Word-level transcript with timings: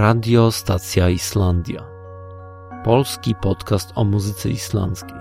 Radio 0.00 0.50
Stacja 0.50 1.08
Islandia. 1.08 1.84
Polski 2.84 3.34
podcast 3.42 3.92
o 3.94 4.04
muzyce 4.04 4.50
islandzkiej. 4.50 5.18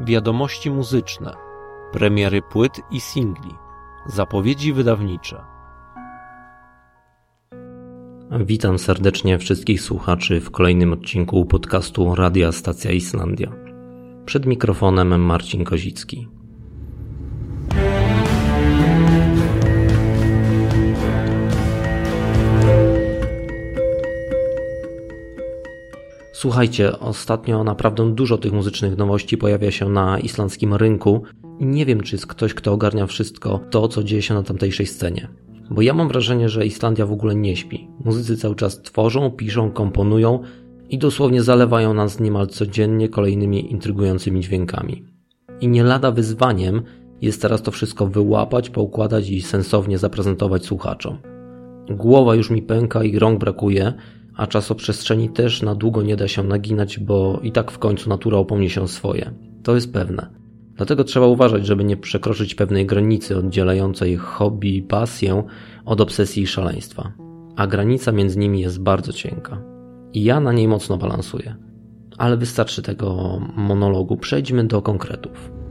Wiadomości 0.00 0.70
muzyczne, 0.70 1.34
premiery 1.92 2.42
płyt 2.42 2.80
i 2.90 3.00
singli, 3.00 3.50
zapowiedzi 4.06 4.72
wydawnicze. 4.72 5.44
Witam 8.40 8.78
serdecznie 8.78 9.38
wszystkich 9.38 9.82
słuchaczy 9.82 10.40
w 10.40 10.50
kolejnym 10.50 10.92
odcinku 10.92 11.44
podcastu 11.46 12.14
Radia 12.14 12.52
Stacja 12.52 12.90
Islandia. 12.90 13.52
Przed 14.26 14.46
mikrofonem 14.46 15.20
Marcin 15.20 15.64
Kozicki. 15.64 16.28
Słuchajcie, 26.42 26.98
ostatnio 26.98 27.64
naprawdę 27.64 28.14
dużo 28.14 28.38
tych 28.38 28.52
muzycznych 28.52 28.98
nowości 28.98 29.36
pojawia 29.36 29.70
się 29.70 29.88
na 29.88 30.18
islandzkim 30.18 30.74
rynku 30.74 31.22
i 31.60 31.66
nie 31.66 31.86
wiem, 31.86 32.00
czy 32.00 32.14
jest 32.14 32.26
ktoś, 32.26 32.54
kto 32.54 32.72
ogarnia 32.72 33.06
wszystko 33.06 33.60
to, 33.70 33.88
co 33.88 34.04
dzieje 34.04 34.22
się 34.22 34.34
na 34.34 34.42
tamtejszej 34.42 34.86
scenie. 34.86 35.28
Bo 35.70 35.82
ja 35.82 35.94
mam 35.94 36.08
wrażenie, 36.08 36.48
że 36.48 36.66
Islandia 36.66 37.06
w 37.06 37.12
ogóle 37.12 37.34
nie 37.34 37.56
śpi. 37.56 37.88
Muzycy 38.04 38.36
cały 38.36 38.56
czas 38.56 38.82
tworzą, 38.82 39.30
piszą, 39.30 39.70
komponują 39.70 40.40
i 40.90 40.98
dosłownie 40.98 41.42
zalewają 41.42 41.94
nas 41.94 42.20
niemal 42.20 42.46
codziennie 42.46 43.08
kolejnymi 43.08 43.72
intrygującymi 43.72 44.40
dźwiękami. 44.40 45.04
I 45.60 45.68
nie 45.68 45.84
lada 45.84 46.10
wyzwaniem 46.10 46.82
jest 47.20 47.42
teraz 47.42 47.62
to 47.62 47.70
wszystko 47.70 48.06
wyłapać, 48.06 48.70
poukładać 48.70 49.30
i 49.30 49.42
sensownie 49.42 49.98
zaprezentować 49.98 50.64
słuchaczom. 50.64 51.18
Głowa 51.90 52.34
już 52.34 52.50
mi 52.50 52.62
pęka 52.62 53.04
i 53.04 53.18
rąk 53.18 53.40
brakuje, 53.40 53.92
a 54.36 54.46
czasoprzestrzeni 54.46 55.30
też 55.30 55.62
na 55.62 55.74
długo 55.74 56.02
nie 56.02 56.16
da 56.16 56.28
się 56.28 56.42
naginać, 56.42 56.98
bo 56.98 57.40
i 57.42 57.52
tak 57.52 57.70
w 57.70 57.78
końcu 57.78 58.08
natura 58.08 58.38
upomni 58.38 58.70
się 58.70 58.88
swoje. 58.88 59.32
To 59.62 59.74
jest 59.74 59.92
pewne. 59.92 60.26
Dlatego 60.76 61.04
trzeba 61.04 61.26
uważać, 61.26 61.66
żeby 61.66 61.84
nie 61.84 61.96
przekroczyć 61.96 62.54
pewnej 62.54 62.86
granicy 62.86 63.38
oddzielającej 63.38 64.16
hobby 64.16 64.76
i 64.76 64.82
pasję 64.82 65.42
od 65.84 66.00
obsesji 66.00 66.42
i 66.42 66.46
szaleństwa. 66.46 67.12
A 67.56 67.66
granica 67.66 68.12
między 68.12 68.38
nimi 68.38 68.60
jest 68.60 68.82
bardzo 68.82 69.12
cienka. 69.12 69.62
I 70.12 70.24
ja 70.24 70.40
na 70.40 70.52
niej 70.52 70.68
mocno 70.68 70.96
balansuję. 70.96 71.54
Ale 72.18 72.36
wystarczy 72.36 72.82
tego 72.82 73.40
monologu, 73.56 74.16
przejdźmy 74.16 74.64
do 74.64 74.82
konkretów. 74.82 75.61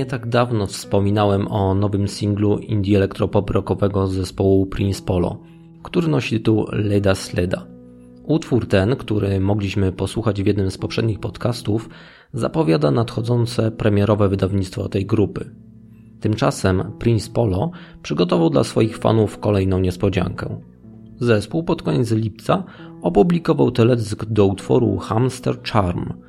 Nie 0.00 0.06
tak 0.06 0.28
dawno 0.28 0.66
wspominałem 0.66 1.48
o 1.48 1.74
nowym 1.74 2.08
singlu 2.08 2.58
indie 2.58 2.96
elektropop 2.96 3.50
rockowego 3.50 4.06
zespołu 4.06 4.66
Prince 4.66 5.02
Polo, 5.02 5.38
który 5.82 6.08
nosi 6.08 6.36
tytuł 6.36 6.66
Leda 6.72 7.14
Sleda. 7.14 7.66
Utwór 8.24 8.66
ten, 8.68 8.96
który 8.96 9.40
mogliśmy 9.40 9.92
posłuchać 9.92 10.42
w 10.42 10.46
jednym 10.46 10.70
z 10.70 10.78
poprzednich 10.78 11.18
podcastów, 11.18 11.88
zapowiada 12.32 12.90
nadchodzące 12.90 13.70
premierowe 13.70 14.28
wydawnictwo 14.28 14.88
tej 14.88 15.06
grupy. 15.06 15.50
Tymczasem 16.20 16.92
Prince 16.98 17.28
Polo 17.28 17.70
przygotował 18.02 18.50
dla 18.50 18.64
swoich 18.64 18.98
fanów 18.98 19.38
kolejną 19.38 19.80
niespodziankę. 19.80 20.60
Zespół 21.18 21.64
pod 21.64 21.82
koniec 21.82 22.10
lipca 22.10 22.64
opublikował 23.02 23.70
teledysk 23.70 24.24
do 24.24 24.46
utworu 24.46 24.96
Hamster 24.96 25.62
Charm– 25.62 26.12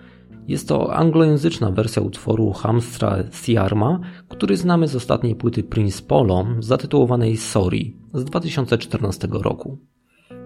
jest 0.48 0.68
to 0.68 0.96
anglojęzyczna 0.96 1.72
wersja 1.72 2.02
utworu 2.02 2.52
Hamstra 2.52 3.18
Siarma, 3.32 4.00
który 4.30 4.58
znamy 4.58 4.88
z 4.88 4.96
ostatniej 4.96 5.36
płyty 5.36 5.64
Prince 5.64 6.02
Polo 6.02 6.46
zatytułowanej 6.60 7.38
Sorry 7.38 7.94
z 8.14 8.24
2014 8.24 9.28
roku. 9.32 9.78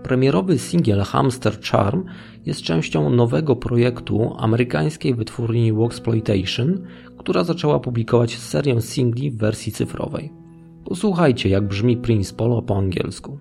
Premierowy 0.03 0.59
singiel 0.59 1.01
Hamster 1.01 1.61
Charm 1.61 2.03
jest 2.45 2.61
częścią 2.61 3.09
nowego 3.09 3.55
projektu 3.55 4.35
amerykańskiej 4.37 5.15
wytwórni 5.15 5.73
Worksploitation, 5.73 6.81
która 7.17 7.43
zaczęła 7.43 7.79
publikować 7.79 8.37
serię 8.37 8.81
singli 8.81 9.31
w 9.31 9.37
wersji 9.37 9.71
cyfrowej. 9.71 10.31
Posłuchajcie, 10.85 11.49
jak 11.49 11.67
brzmi 11.67 11.97
Prince 11.97 12.33
Polo 12.33 12.61
po 12.61 12.77
angielsku. 12.77 13.39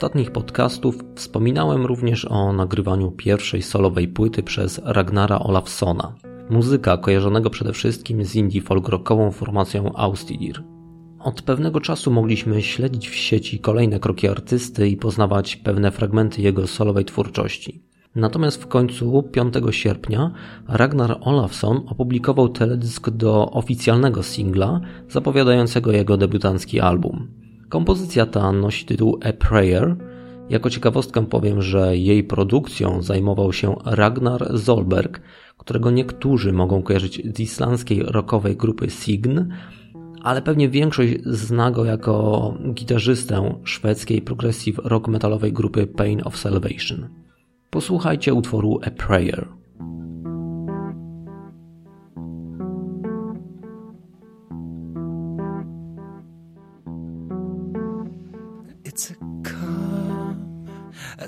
Ostatnich 0.00 0.30
podcastów 0.30 0.98
wspominałem 1.14 1.86
również 1.86 2.24
o 2.24 2.52
nagrywaniu 2.52 3.10
pierwszej 3.10 3.62
solowej 3.62 4.08
płyty 4.08 4.42
przez 4.42 4.80
Ragnara 4.84 5.38
Olafsona, 5.38 6.14
muzyka 6.50 6.96
kojarzonego 6.96 7.50
przede 7.50 7.72
wszystkim 7.72 8.24
z 8.24 8.34
indie 8.36 8.62
folk 8.62 8.88
rockową 8.88 9.30
formacją 9.30 9.92
Austidir. 9.96 10.62
Od 11.18 11.42
pewnego 11.42 11.80
czasu 11.80 12.10
mogliśmy 12.10 12.62
śledzić 12.62 13.08
w 13.08 13.14
sieci 13.14 13.58
kolejne 13.58 14.00
kroki 14.00 14.28
artysty 14.28 14.88
i 14.88 14.96
poznawać 14.96 15.56
pewne 15.56 15.90
fragmenty 15.90 16.42
jego 16.42 16.66
solowej 16.66 17.04
twórczości. 17.04 17.82
Natomiast 18.14 18.62
w 18.62 18.66
końcu 18.66 19.22
5 19.22 19.54
sierpnia 19.70 20.30
Ragnar 20.68 21.18
Olafsson 21.20 21.80
opublikował 21.86 22.48
teledysk 22.48 23.10
do 23.10 23.50
oficjalnego 23.50 24.22
singla 24.22 24.80
zapowiadającego 25.08 25.92
jego 25.92 26.16
debiutancki 26.16 26.80
album. 26.80 27.40
Kompozycja 27.70 28.26
ta 28.26 28.52
nosi 28.52 28.86
tytuł 28.86 29.18
A 29.24 29.32
Prayer. 29.32 29.96
Jako 30.48 30.70
ciekawostkę 30.70 31.26
powiem, 31.26 31.62
że 31.62 31.96
jej 31.96 32.24
produkcją 32.24 33.02
zajmował 33.02 33.52
się 33.52 33.76
Ragnar 33.84 34.58
Zolberg, 34.58 35.20
którego 35.58 35.90
niektórzy 35.90 36.52
mogą 36.52 36.82
kojarzyć 36.82 37.22
z 37.36 37.40
islandzkiej 37.40 38.02
rockowej 38.02 38.56
grupy 38.56 38.90
Sign, 38.90 39.38
ale 40.22 40.42
pewnie 40.42 40.68
większość 40.68 41.14
zna 41.24 41.70
go 41.70 41.84
jako 41.84 42.54
gitarzystę 42.74 43.54
szwedzkiej 43.64 44.22
progressive 44.22 44.82
rock 44.84 45.08
metalowej 45.08 45.52
grupy 45.52 45.86
Pain 45.86 46.20
of 46.24 46.36
Salvation. 46.36 47.08
Posłuchajcie 47.70 48.34
utworu 48.34 48.80
A 48.86 48.90
Prayer. 48.90 49.48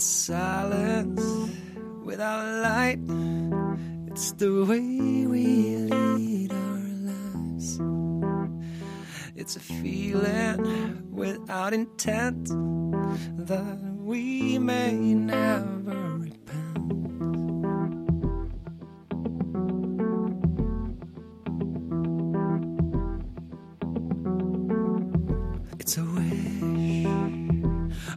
Silence 0.02 1.22
without 2.04 2.44
light. 2.62 2.98
It's 4.08 4.32
the 4.32 4.64
way 4.64 5.26
we 5.26 5.76
lead 5.76 6.52
our 6.52 6.82
lives. 7.10 7.80
It's 9.36 9.56
a 9.56 9.60
feeling 9.60 11.08
without 11.10 11.72
intent 11.72 12.48
that 13.46 13.78
we 13.98 14.58
may 14.58 15.14
never 15.14 16.18
repent. 16.18 16.78
It's 25.78 25.96
a 25.96 26.04
wish, 26.04 27.06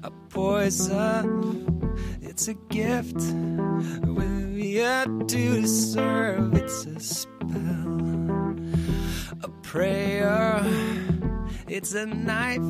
a 0.03 0.11
poison. 0.29 1.54
It's 2.47 2.51
a 2.51 2.75
gift 2.75 3.15
we've 4.05 4.59
yet 4.59 5.07
to 5.29 5.61
deserve. 5.61 6.53
It's 6.53 6.85
a 6.85 6.99
spell, 6.99 8.55
a 9.41 9.49
prayer. 9.63 10.61
It's 11.67 11.95
a 11.95 12.05
knife 12.05 12.61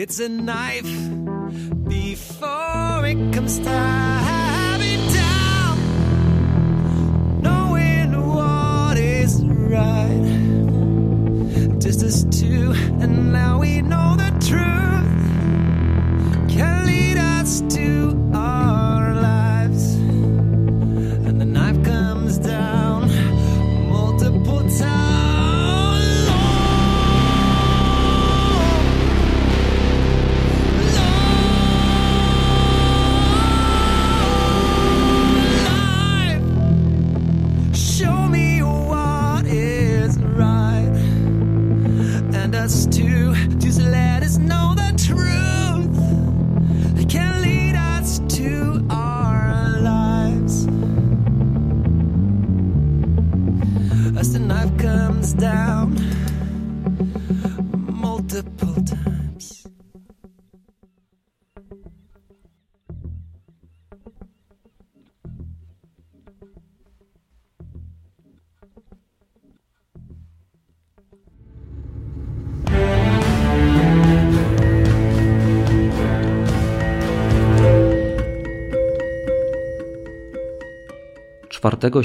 it's 0.00 0.18
a 0.18 0.30
knife 0.30 1.10
before 1.86 3.04
it 3.04 3.34
comes 3.34 3.56
stabbing 3.56 3.89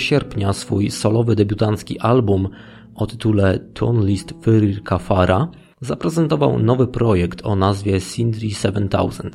sierpnia 0.06 0.54
swój 0.54 0.89
solowy 0.92 1.36
debiutancki 1.36 1.98
album 2.00 2.50
o 2.96 3.06
tytule 3.06 3.60
Tone 3.74 4.06
List 4.06 4.34
Fyrir 4.42 4.84
Kafara 4.84 5.48
zaprezentował 5.82 6.60
nowy 6.60 6.88
projekt 6.88 7.46
o 7.46 7.55
nazwie 7.55 8.00
Sindri 8.00 8.51
7000. 8.51 9.29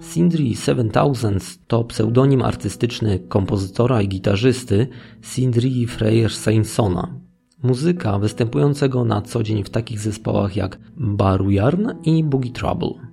Sindri 0.00 0.56
7000 0.56 1.58
to 1.66 1.84
pseudonim 1.84 2.42
artystyczny 2.42 3.18
kompozytora 3.18 4.02
i 4.02 4.08
gitarzysty 4.08 4.88
Sindri 5.22 5.86
Freyr 5.86 6.30
Sainsona, 6.30 7.14
muzyka 7.62 8.18
występującego 8.18 9.04
na 9.04 9.22
co 9.22 9.42
dzień 9.42 9.64
w 9.64 9.70
takich 9.70 10.00
zespołach 10.00 10.56
jak 10.56 10.78
Barujarn 10.96 11.90
i 12.04 12.24
Boogie 12.24 12.50
Trouble. 12.50 13.06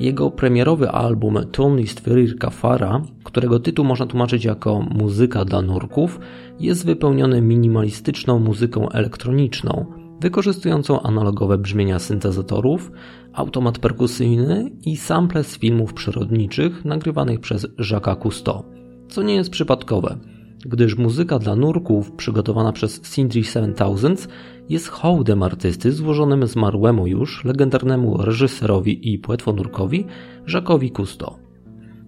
Jego 0.00 0.30
premierowy 0.30 0.90
album 0.90 1.38
Tonlist 1.52 2.00
Ferir 2.00 2.38
Kafara, 2.38 3.02
którego 3.24 3.60
tytuł 3.60 3.84
można 3.84 4.06
tłumaczyć 4.06 4.44
jako 4.44 4.80
muzyka 4.80 5.44
dla 5.44 5.62
nurków, 5.62 6.20
jest 6.60 6.86
wypełniony 6.86 7.42
minimalistyczną 7.42 8.38
muzyką 8.38 8.88
elektroniczną, 8.88 10.03
wykorzystującą 10.24 11.02
analogowe 11.02 11.58
brzmienia 11.58 11.98
syntezatorów, 11.98 12.90
automat 13.32 13.78
perkusyjny 13.78 14.70
i 14.86 14.96
sample 14.96 15.44
z 15.44 15.58
filmów 15.58 15.94
przyrodniczych 15.94 16.84
nagrywanych 16.84 17.40
przez 17.40 17.66
Jacques 17.90 18.18
Cousteau, 18.22 18.64
co 19.08 19.22
nie 19.22 19.34
jest 19.34 19.50
przypadkowe– 19.50 20.16
gdyż 20.66 20.96
muzyka 20.96 21.38
dla 21.38 21.56
nurków 21.56 22.12
przygotowana 22.12 22.72
przez 22.72 23.00
Sindri 23.02 23.44
7000 23.44 24.28
jest 24.68 24.88
hołdem 24.88 25.42
artysty 25.42 25.92
złożonym 25.92 26.46
zmarłemu 26.46 27.06
już 27.06 27.44
legendarnemu 27.44 28.22
reżyserowi 28.22 29.12
i 29.12 29.18
płetwonurkowi 29.18 30.06
Jacquesowi 30.48 30.90
Cousteau. 30.90 31.43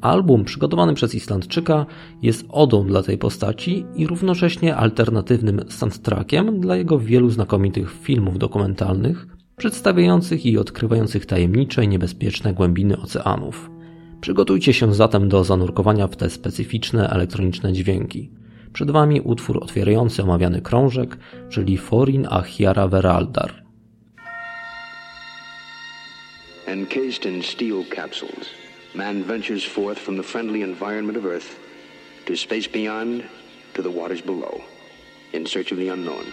Album 0.07 0.45
przygotowany 0.45 0.95
przez 0.95 1.15
Islandczyka 1.15 1.87
jest 2.23 2.47
odą 2.49 2.87
dla 2.87 3.03
tej 3.03 3.19
postaci 3.19 3.85
i 3.97 4.07
równocześnie 4.07 4.77
alternatywnym 4.77 5.61
soundtrackiem 5.69 6.61
dla 6.61 6.77
jego 6.77 6.99
wielu 6.99 7.31
znakomitych 7.31 7.93
filmów 8.03 8.39
dokumentalnych, 8.39 9.27
przedstawiających 9.57 10.47
i 10.47 10.59
odkrywających 10.59 11.27
tajemnicze 11.27 11.85
i 11.85 11.89
niebezpieczne 11.89 12.55
głębiny 12.55 13.01
oceanów. 13.01 13.71
Przygotujcie 14.21 14.73
się 14.73 14.95
zatem 14.95 15.29
do 15.29 15.45
zanurkowania 15.45 16.07
w 16.07 16.17
te 16.17 16.31
specyficzne 16.31 17.11
elektroniczne 17.11 17.73
dźwięki. 17.73 18.31
Przed 18.73 18.91
Wami 18.91 19.21
utwór 19.21 19.59
otwierający 19.63 20.23
omawiany 20.23 20.61
krążek, 20.61 21.19
czyli 21.49 21.79
Forin 21.79 22.27
Achiara 22.31 22.89
Veraldar. 22.89 23.63
Encased 26.67 27.27
in 27.27 27.43
steel 27.43 27.85
capsules, 27.97 28.66
man 28.97 29.23
ventures 29.23 29.63
forth 29.63 29.99
from 29.99 30.17
the 30.17 30.23
friendly 30.23 30.63
environment 30.63 31.19
of 31.19 31.27
Earth 31.27 31.59
to 32.25 32.35
space 32.35 32.67
beyond, 32.67 33.29
to 33.75 33.83
the 33.83 33.91
waters 33.91 34.23
below, 34.23 34.65
in 35.35 35.45
search 35.45 35.71
of 35.71 35.77
the 35.77 35.89
unknown. 35.89 36.33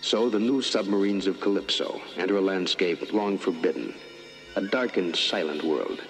So 0.00 0.30
the 0.30 0.38
new 0.38 0.62
submarines 0.62 1.26
of 1.26 1.40
Calypso 1.40 2.00
enter 2.16 2.36
a 2.36 2.40
landscape 2.40 3.12
long 3.12 3.38
forbidden, 3.38 3.94
a 4.54 4.60
dark 4.62 4.96
and 4.96 5.16
silent 5.16 5.64
world. 5.64 6.00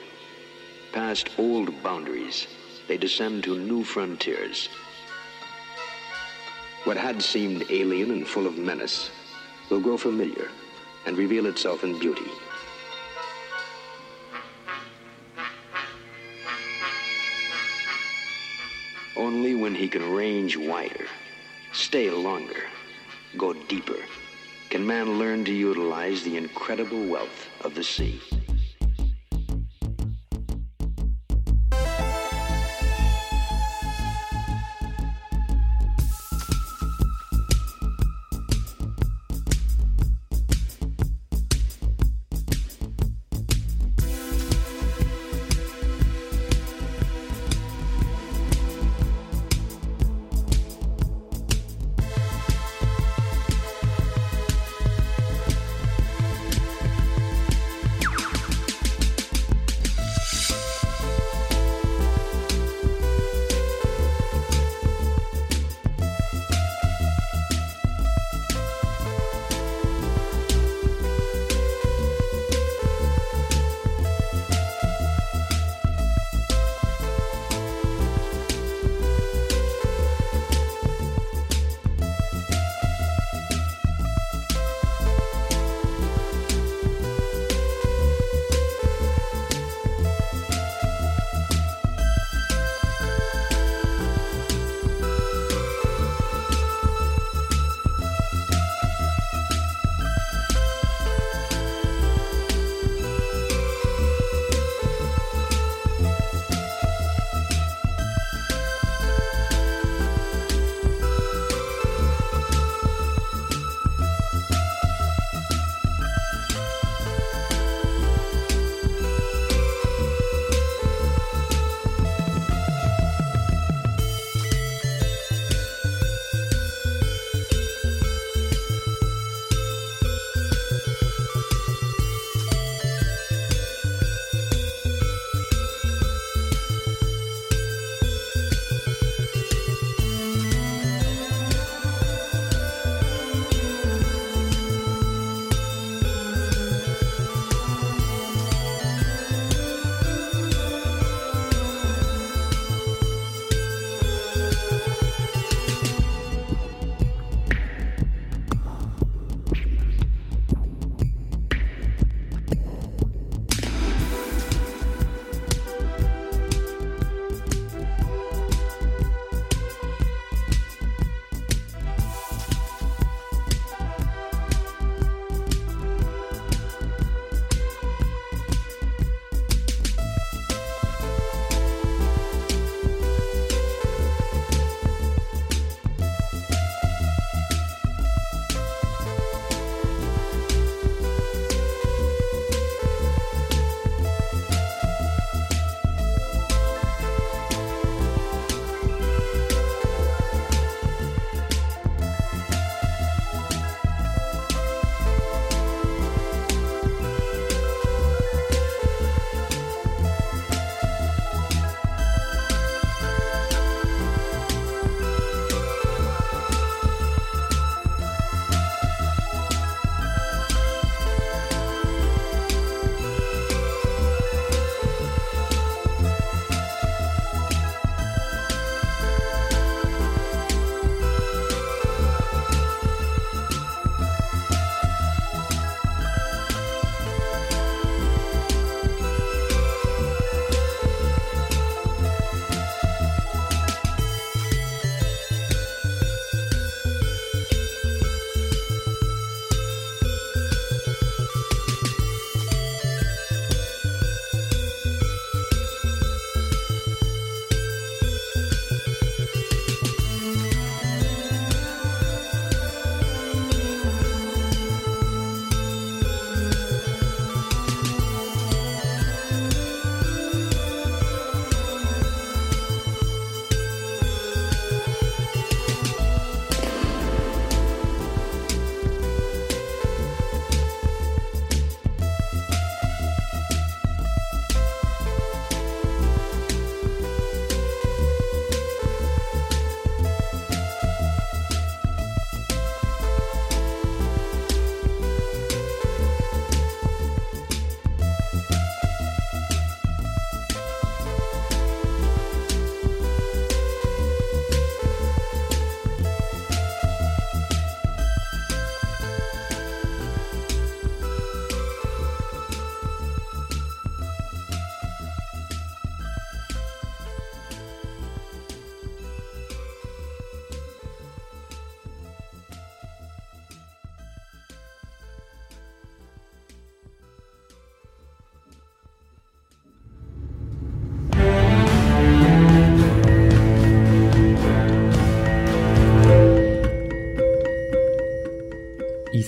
Past 0.93 1.31
old 1.39 1.83
boundaries, 1.83 2.47
they 2.87 2.99
descend 2.99 3.43
to 3.45 3.59
new 3.59 3.85
frontiers. 3.85 4.69
What 6.85 6.99
had 6.99 7.23
seemed 7.23 7.65
alien 7.71 8.11
and 8.11 8.29
full 8.29 8.47
of 8.47 8.59
menace 8.59 9.11
will 9.71 9.81
grow 9.81 9.97
familiar 9.97 10.51
and 11.07 11.17
reveal 11.17 11.47
itself 11.47 11.85
in 11.85 11.99
beauty. 11.99 12.31
Only 19.35 19.57
when 19.57 19.75
he 19.75 19.89
can 19.89 20.13
range 20.13 20.57
wider, 20.57 21.07
stay 21.73 22.09
longer, 22.09 22.69
go 23.37 23.53
deeper, 23.53 23.99
can 24.71 24.87
man 24.87 25.19
learn 25.19 25.45
to 25.47 25.53
utilize 25.53 26.23
the 26.23 26.37
incredible 26.37 27.05
wealth 27.05 27.49
of 27.65 27.75
the 27.75 27.83
sea. 27.83 28.21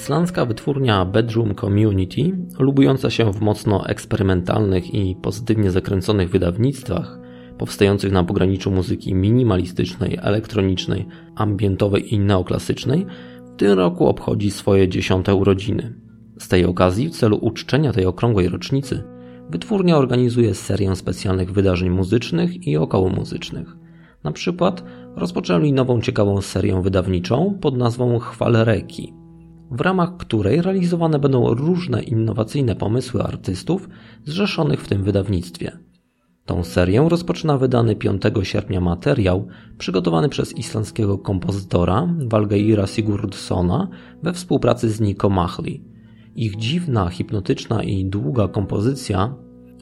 Islandzka 0.07 0.47
wytwórnia 0.47 1.05
Bedroom 1.05 1.55
Community, 1.55 2.39
lubująca 2.59 3.11
się 3.11 3.33
w 3.33 3.41
mocno 3.41 3.87
eksperymentalnych 3.87 4.95
i 4.95 5.17
pozytywnie 5.23 5.71
zakręconych 5.71 6.31
wydawnictwach, 6.31 7.19
powstających 7.59 8.13
na 8.13 8.25
pograniczu 8.25 8.71
muzyki 8.71 9.15
minimalistycznej, 9.15 10.19
elektronicznej, 10.23 11.07
ambientowej 11.37 12.15
i 12.15 12.19
neoklasycznej, 12.19 13.07
w 13.55 13.57
tym 13.57 13.73
roku 13.73 14.07
obchodzi 14.07 14.51
swoje 14.51 14.89
dziesiąte 14.89 15.35
urodziny. 15.35 15.95
Z 16.39 16.49
tej 16.49 16.65
okazji, 16.65 17.09
w 17.09 17.17
celu 17.17 17.39
uczczenia 17.43 17.93
tej 17.93 18.07
okrągłej 18.07 18.49
rocznicy, 18.49 19.03
wytwórnia 19.51 19.97
organizuje 19.97 20.55
serię 20.55 20.97
specjalnych 20.97 21.53
wydarzeń 21.53 21.91
muzycznych 21.91 22.67
i 22.67 22.77
okołomuzycznych. 22.77 23.77
Na 24.25 24.33
przykład 24.33 24.85
rozpoczęli 25.17 25.73
nową 25.73 26.01
ciekawą 26.01 26.41
serię 26.41 26.83
wydawniczą 26.83 27.59
pod 27.61 27.77
nazwą 27.77 28.19
Chwalereki, 28.19 29.26
w 29.71 29.81
ramach 29.81 30.17
której 30.17 30.63
realizowane 30.63 31.19
będą 31.19 31.55
różne 31.55 32.03
innowacyjne 32.03 32.77
pomysły 32.77 33.23
artystów 33.23 33.89
zrzeszonych 34.25 34.83
w 34.83 34.89
tym 34.89 35.03
wydawnictwie. 35.03 35.79
Tą 36.47 36.65
serię 36.65 37.07
rozpoczyna 37.09 37.59
wydany 37.59 37.97
5 37.97 38.23
sierpnia 38.43 38.81
materiał 38.81 39.47
przygotowany 39.79 40.29
przez 40.29 40.57
islandzkiego 40.57 41.19
kompozytora 41.19 42.09
Valgeira 42.27 42.87
Sigurdssona 42.87 43.89
we 44.23 44.33
współpracy 44.33 44.91
z 44.91 45.01
Nico 45.01 45.31
Machli. 45.31 45.85
Ich 46.35 46.57
dziwna, 46.57 47.09
hipnotyczna 47.09 47.83
i 47.83 48.05
długa 48.05 48.49
kompozycja, 48.49 49.35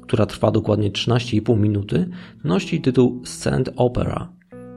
która 0.03 0.27
trwa 0.27 0.51
dokładnie 0.51 0.90
13,5 0.90 1.59
minuty, 1.59 2.09
nosi 2.44 2.81
tytuł 2.81 3.23
Sand 3.25 3.70
Opera. 3.77 4.34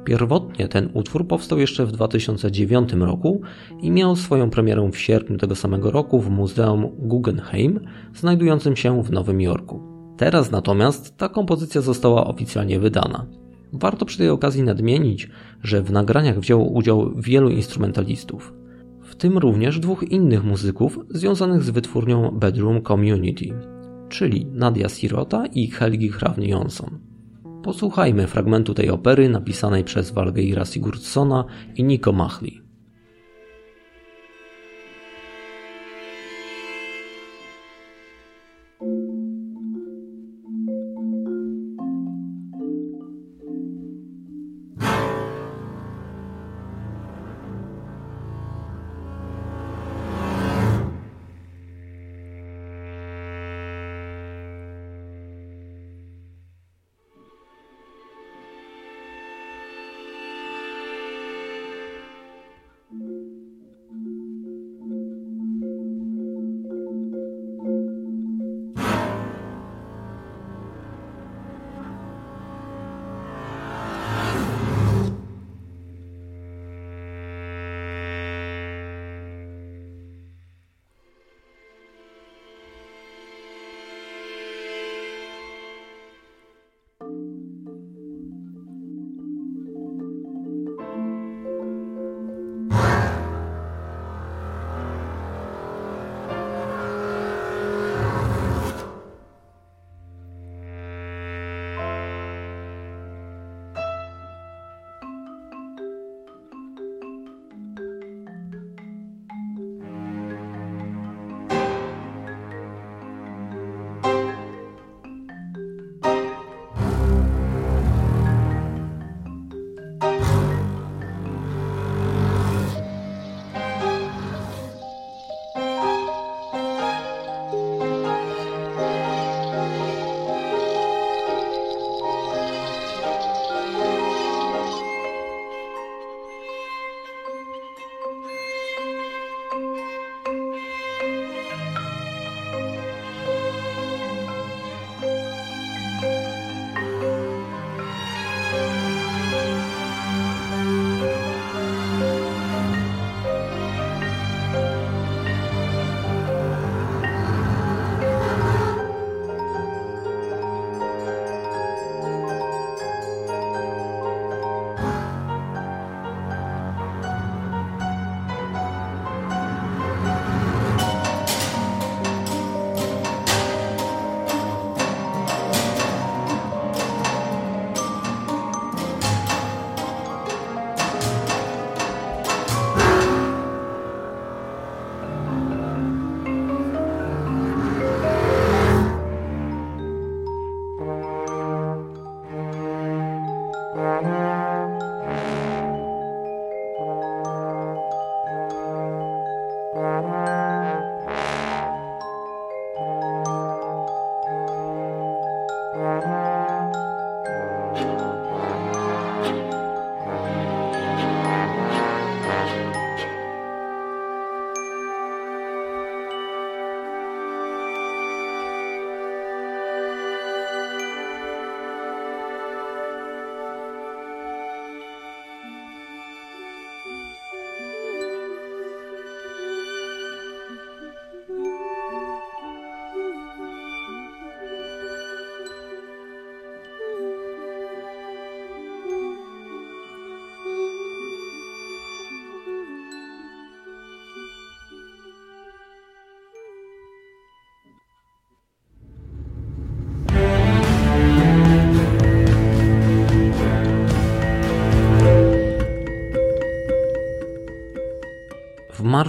Pierwotnie 0.08 0.67
ten 0.67 0.89
utwór 0.93 1.28
powstał 1.28 1.60
jeszcze 1.60 1.86
w 1.86 1.91
2009 1.91 2.93
roku 2.93 3.41
i 3.82 3.91
miał 3.91 4.15
swoją 4.15 4.50
premierę 4.50 4.89
w 4.91 4.98
sierpniu 4.98 5.38
tego 5.38 5.56
samego 5.56 5.91
roku 5.91 6.22
w 6.22 6.30
Muzeum 6.30 6.88
Guggenheim, 7.00 7.80
znajdującym 8.15 8.76
się 8.76 9.04
w 9.04 9.12
Nowym 9.12 9.41
Jorku. 9.41 9.82
Teraz 10.17 10.52
natomiast 10.52 11.17
ta 11.17 11.30
kompozycja 11.30 11.82
została 11.82 12.28
oficjalnie 12.28 12.80
wydana. 12.80 13.26
Warto 13.74 14.06
przy 14.06 14.17
tej 14.17 14.30
okazji 14.30 14.63
nadmienić, 14.63 15.30
że 15.63 15.82
w 15.82 15.91
nagraniach 15.91 16.39
wzięło 16.39 16.65
udział 16.65 17.12
wielu 17.15 17.50
instrumentalistów, 17.50 18.54
w 19.02 19.15
tym 19.15 19.38
również 19.38 19.80
dwóch 19.80 20.04
innych 20.04 20.43
muzyków 20.43 21.00
związanych 21.10 21.63
z 21.63 21.70
wytwórnią 21.70 22.32
Bedroom 22.32 22.82
Community, 22.82 23.54
czyli 24.10 24.46
Nadia 24.46 24.89
Sirota 24.89 25.46
i 25.46 25.67
Helgi 25.67 26.10
Hravni 26.10 26.50
Jonsson. 26.50 27.07
Posłuchajmy 27.63 28.28
fragmentu 28.28 28.74
tej 28.74 28.89
opery 28.89 29.30
napisanej 29.30 29.84
przez 29.84 30.12
Valgeira 30.12 30.65
Sigurdssona 30.65 31.46
i 31.76 31.84
Nico 31.84 32.12
Machli. 32.12 32.66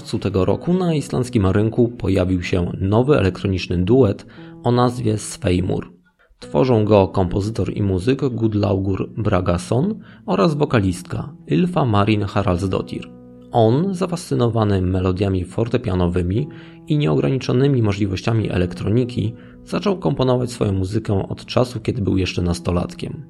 Marcu 0.08 0.18
tego 0.18 0.44
roku 0.44 0.74
na 0.74 0.94
islandzkim 0.94 1.46
rynku 1.46 1.88
pojawił 1.88 2.42
się 2.42 2.72
nowy 2.80 3.18
elektroniczny 3.18 3.84
duet 3.84 4.26
o 4.64 4.72
nazwie 4.72 5.18
Sveimur. 5.18 5.92
Tworzą 6.38 6.84
go 6.84 7.08
kompozytor 7.08 7.72
i 7.76 7.82
muzyk 7.82 8.20
Gudlaugur 8.28 9.10
Bragason 9.16 10.00
oraz 10.26 10.54
wokalistka 10.54 11.32
Ylfa 11.50 11.84
Marin 11.84 12.22
Haraldsdottir. 12.22 13.10
On, 13.52 13.94
zafascynowany 13.94 14.82
melodiami 14.82 15.44
fortepianowymi 15.44 16.48
i 16.86 16.98
nieograniczonymi 16.98 17.82
możliwościami 17.82 18.50
elektroniki, 18.50 19.34
zaczął 19.64 19.98
komponować 19.98 20.50
swoją 20.50 20.72
muzykę 20.72 21.28
od 21.28 21.44
czasu, 21.44 21.80
kiedy 21.80 22.02
był 22.02 22.16
jeszcze 22.16 22.42
nastolatkiem. 22.42 23.24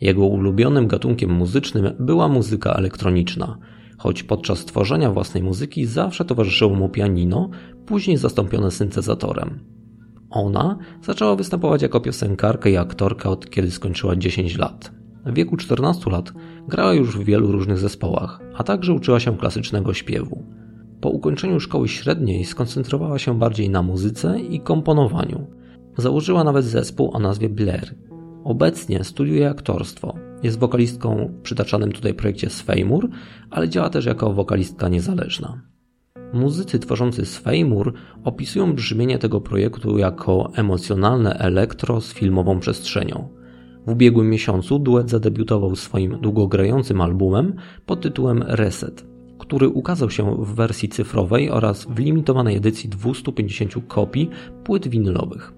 Jego 0.00 0.26
ulubionym 0.26 0.86
gatunkiem 0.86 1.30
muzycznym 1.30 1.90
była 1.98 2.28
muzyka 2.28 2.72
elektroniczna, 2.72 3.58
choć 4.00 4.22
podczas 4.22 4.64
tworzenia 4.64 5.10
własnej 5.10 5.42
muzyki 5.42 5.86
zawsze 5.86 6.24
towarzyszyło 6.24 6.74
mu 6.74 6.88
pianino, 6.88 7.50
później 7.86 8.16
zastąpione 8.16 8.70
syntezatorem. 8.70 9.58
Ona 10.30 10.78
zaczęła 11.02 11.36
występować 11.36 11.82
jako 11.82 12.00
piosenkarka 12.00 12.68
i 12.68 12.76
aktorka 12.76 13.30
od 13.30 13.50
kiedy 13.50 13.70
skończyła 13.70 14.16
10 14.16 14.58
lat. 14.58 14.92
W 15.26 15.34
wieku 15.34 15.56
14 15.56 16.10
lat 16.10 16.32
grała 16.68 16.94
już 16.94 17.18
w 17.18 17.24
wielu 17.24 17.52
różnych 17.52 17.78
zespołach, 17.78 18.40
a 18.56 18.64
także 18.64 18.92
uczyła 18.92 19.20
się 19.20 19.36
klasycznego 19.38 19.94
śpiewu. 19.94 20.44
Po 21.00 21.08
ukończeniu 21.08 21.60
szkoły 21.60 21.88
średniej 21.88 22.44
skoncentrowała 22.44 23.18
się 23.18 23.38
bardziej 23.38 23.70
na 23.70 23.82
muzyce 23.82 24.40
i 24.40 24.60
komponowaniu. 24.60 25.46
Założyła 25.96 26.44
nawet 26.44 26.64
zespół 26.64 27.10
o 27.12 27.18
nazwie 27.18 27.48
Blair. 27.48 27.94
Obecnie 28.44 29.04
studiuje 29.04 29.50
aktorstwo. 29.50 30.29
Jest 30.42 30.58
wokalistką 30.58 31.30
w 31.38 31.42
przytaczanym 31.42 31.92
tutaj 31.92 32.14
projekcie 32.14 32.50
Sweymur, 32.50 33.08
ale 33.50 33.68
działa 33.68 33.90
też 33.90 34.06
jako 34.06 34.32
wokalistka 34.32 34.88
niezależna. 34.88 35.62
Muzycy 36.32 36.78
tworzący 36.78 37.26
Sweymur 37.26 37.92
opisują 38.24 38.72
brzmienie 38.72 39.18
tego 39.18 39.40
projektu 39.40 39.98
jako 39.98 40.50
emocjonalne 40.54 41.34
elektro 41.34 42.00
z 42.00 42.12
filmową 42.14 42.60
przestrzenią. 42.60 43.28
W 43.86 43.90
ubiegłym 43.90 44.30
miesiącu 44.30 44.78
duet 44.78 45.10
zadebiutował 45.10 45.76
swoim 45.76 46.20
długogrającym 46.20 47.00
albumem 47.00 47.54
pod 47.86 48.00
tytułem 48.00 48.44
Reset, 48.46 49.06
który 49.38 49.68
ukazał 49.68 50.10
się 50.10 50.36
w 50.44 50.54
wersji 50.54 50.88
cyfrowej 50.88 51.50
oraz 51.50 51.84
w 51.84 51.98
limitowanej 51.98 52.56
edycji 52.56 52.88
250 52.90 53.74
kopii 53.88 54.30
płyt 54.64 54.88
winylowych. 54.88 55.52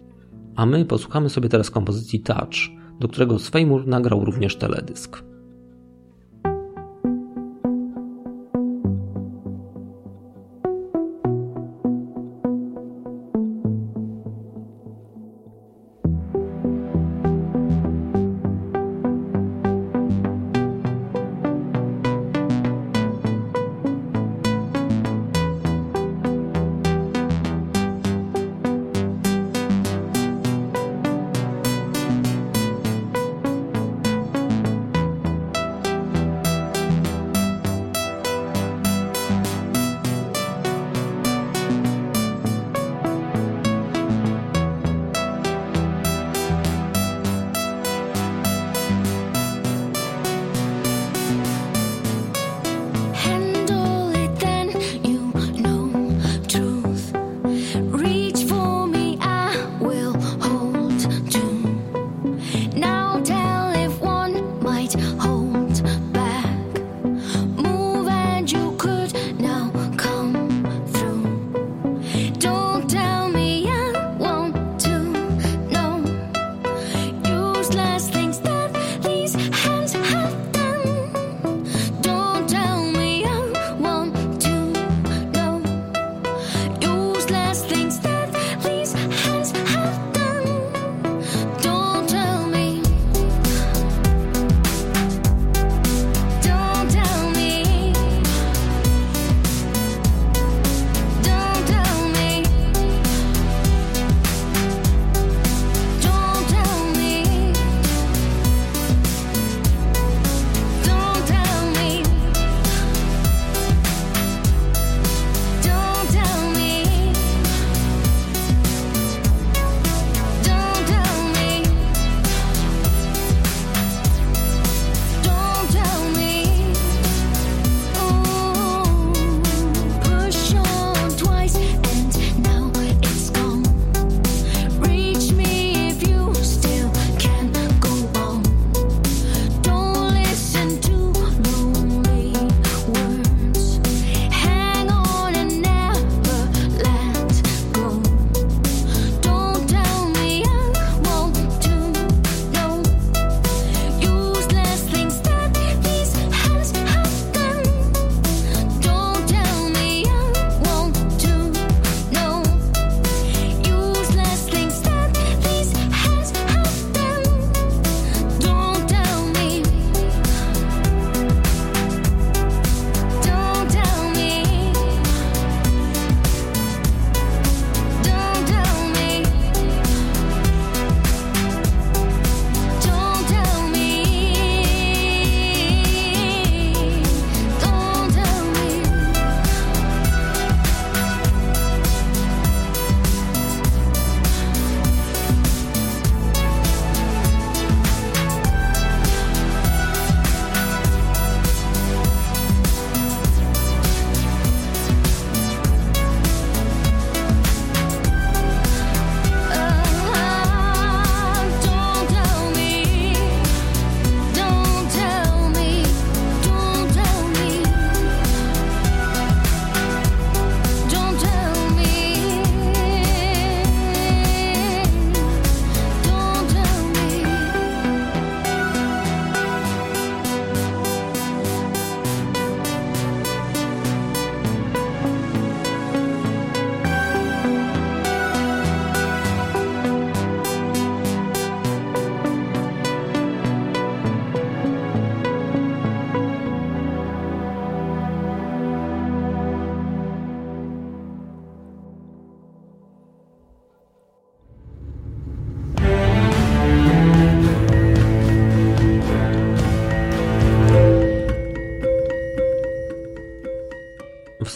A 0.57 0.66
my 0.66 0.85
posłuchamy 0.85 1.31
sobie 1.31 1.49
teraz 1.49 1.71
kompozycji 1.71 2.21
Touch, 2.21 2.82
do 3.00 3.09
którego 3.09 3.38
Sweymur 3.38 3.87
nagrał 3.87 4.24
również 4.24 4.57
teledysk. 4.57 5.32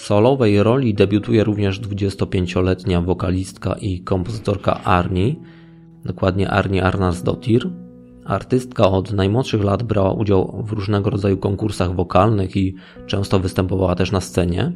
Solowej 0.07 0.62
roli 0.62 0.95
debiutuje 0.95 1.45
również 1.45 1.81
25-letnia 1.81 3.01
wokalistka 3.01 3.75
i 3.81 4.01
kompozytorka 4.01 4.85
Arni, 4.85 5.40
dokładnie 6.05 6.51
Arni 6.51 6.81
Arnarsdottir. 6.81 7.71
Artystka 8.25 8.88
od 8.88 9.12
najmłodszych 9.12 9.64
lat 9.64 9.83
brała 9.83 10.12
udział 10.12 10.62
w 10.66 10.73
różnego 10.73 11.11
rodzaju 11.11 11.37
konkursach 11.37 11.95
wokalnych 11.95 12.57
i 12.57 12.75
często 13.07 13.38
występowała 13.40 13.95
też 13.95 14.12
na 14.12 14.21
scenie. 14.21 14.73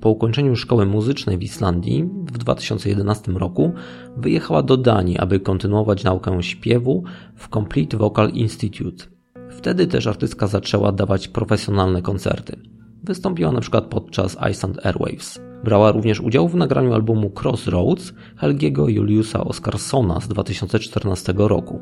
Po 0.00 0.10
ukończeniu 0.10 0.56
szkoły 0.56 0.86
muzycznej 0.86 1.38
w 1.38 1.42
Islandii 1.42 2.04
w 2.32 2.38
2011 2.38 3.32
roku 3.32 3.72
wyjechała 4.16 4.62
do 4.62 4.76
Danii, 4.76 5.18
aby 5.18 5.40
kontynuować 5.40 6.04
naukę 6.04 6.42
śpiewu 6.42 7.04
w 7.36 7.48
Complete 7.48 7.96
Vocal 7.96 8.30
Institute. 8.30 9.04
Wtedy 9.48 9.86
też 9.86 10.06
artystka 10.06 10.46
zaczęła 10.46 10.92
dawać 10.92 11.28
profesjonalne 11.28 12.02
koncerty. 12.02 12.69
Wystąpiła 13.04 13.60
przykład 13.60 13.84
podczas 13.84 14.36
Iceland 14.50 14.86
Airwaves. 14.86 15.40
Brała 15.64 15.92
również 15.92 16.20
udział 16.20 16.48
w 16.48 16.54
nagraniu 16.54 16.94
albumu 16.94 17.32
Crossroads 17.42 18.12
Helgiego 18.36 18.88
Juliusa 18.88 19.44
Oscarsona 19.44 20.20
z 20.20 20.28
2014 20.28 21.34
roku. 21.36 21.80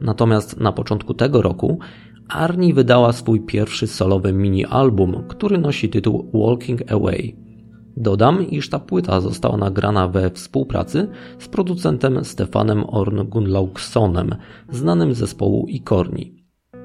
Natomiast 0.00 0.60
na 0.60 0.72
początku 0.72 1.14
tego 1.14 1.42
roku 1.42 1.78
Arni 2.28 2.74
wydała 2.74 3.12
swój 3.12 3.40
pierwszy 3.40 3.86
solowy 3.86 4.32
mini-album, 4.32 5.24
który 5.28 5.58
nosi 5.58 5.88
tytuł 5.88 6.30
Walking 6.34 6.92
Away. 6.92 7.36
Dodam, 7.96 8.50
iż 8.50 8.68
ta 8.68 8.78
płyta 8.78 9.20
została 9.20 9.56
nagrana 9.56 10.08
we 10.08 10.30
współpracy 10.30 11.08
z 11.38 11.48
producentem 11.48 12.24
Stefanem 12.24 12.84
Orn 12.88 13.22
Gunlaugsonem, 13.28 14.34
znanym 14.70 15.14
zespołu 15.14 15.66
Ikorni. 15.68 16.44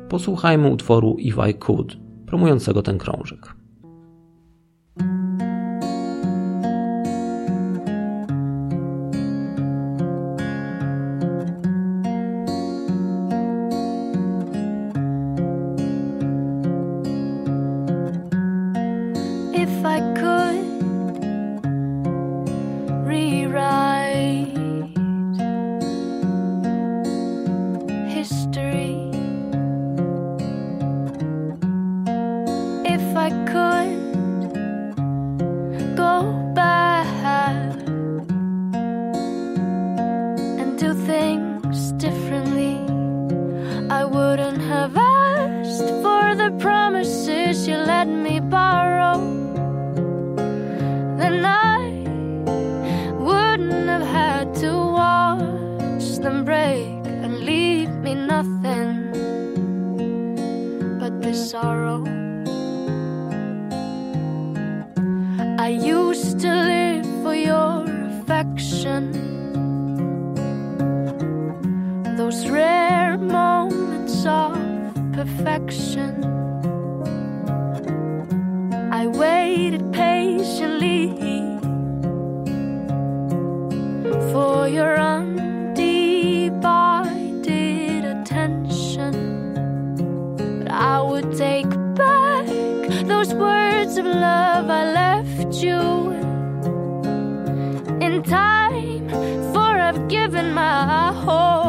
Posłuchajmy 0.09 0.67
utworu 0.67 1.15
If 1.19 1.49
I 1.49 1.53
Could, 1.53 1.97
promującego 2.25 2.81
ten 2.81 2.97
krążek. 2.97 3.56
Affection. 75.27 76.13
I 78.91 79.07
waited 79.07 79.91
patiently 79.91 81.09
for 84.31 84.67
your 84.67 84.97
undivided 84.97 86.55
attention. 88.05 89.13
But 90.59 90.71
I 90.71 91.01
would 91.01 91.35
take 91.37 91.69
back 91.95 92.47
those 93.05 93.33
words 93.33 93.97
of 93.97 94.05
love 94.05 94.69
I 94.69 94.83
left 95.01 95.55
you 95.61 96.11
in 98.01 98.23
time, 98.23 99.09
for 99.53 99.77
I've 99.87 100.07
given 100.07 100.53
my 100.53 101.11
whole. 101.13 101.66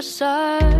your 0.00 0.77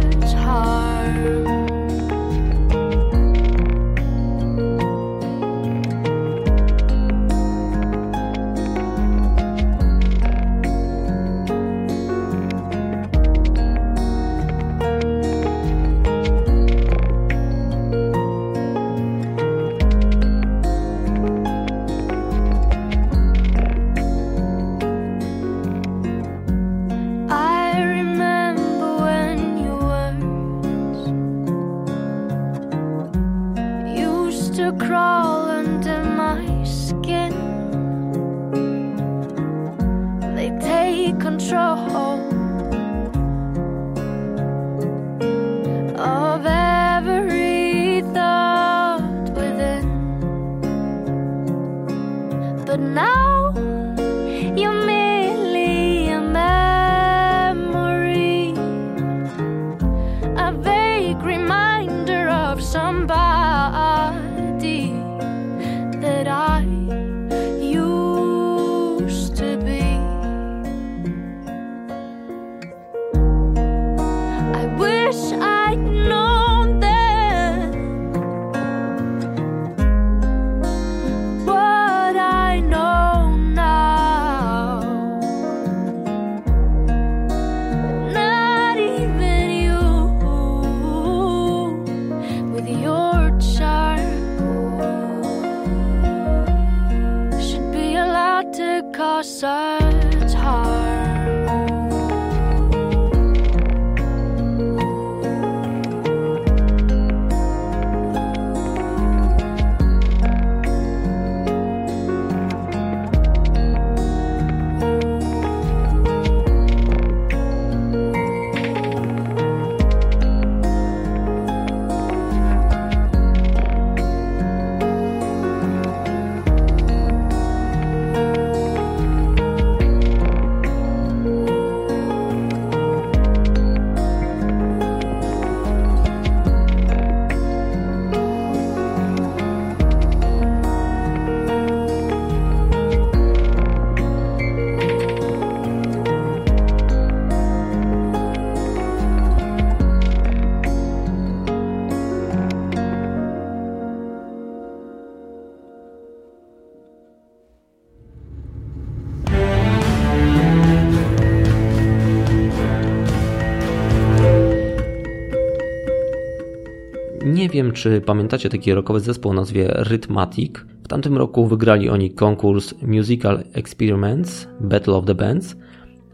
czy 167.79 168.01
pamiętacie 168.01 168.49
taki 168.49 168.75
rockowy 168.75 169.01
zespół 169.01 169.33
o 169.33 169.35
nazwie 169.35 169.69
Rhythmatic. 169.69 170.53
W 170.85 170.89
tamtym 170.89 171.17
roku 171.17 171.47
wygrali 171.47 171.91
oni 171.91 172.11
konkurs 172.11 172.75
Musical 172.83 173.45
Experiments 173.53 174.49
Battle 174.61 174.95
of 174.95 175.05
the 175.05 175.15
Bands, 175.15 175.57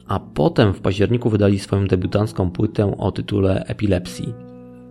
a 0.07 0.21
potem 0.21 0.75
w 0.75 0.81
październiku 0.81 1.31
wydali 1.31 1.59
swoją 1.59 1.87
debiutancką 1.87 2.51
płytę 2.51 2.97
o 2.99 3.13
tytule 3.13 3.65
Epilepsy. 3.67 4.23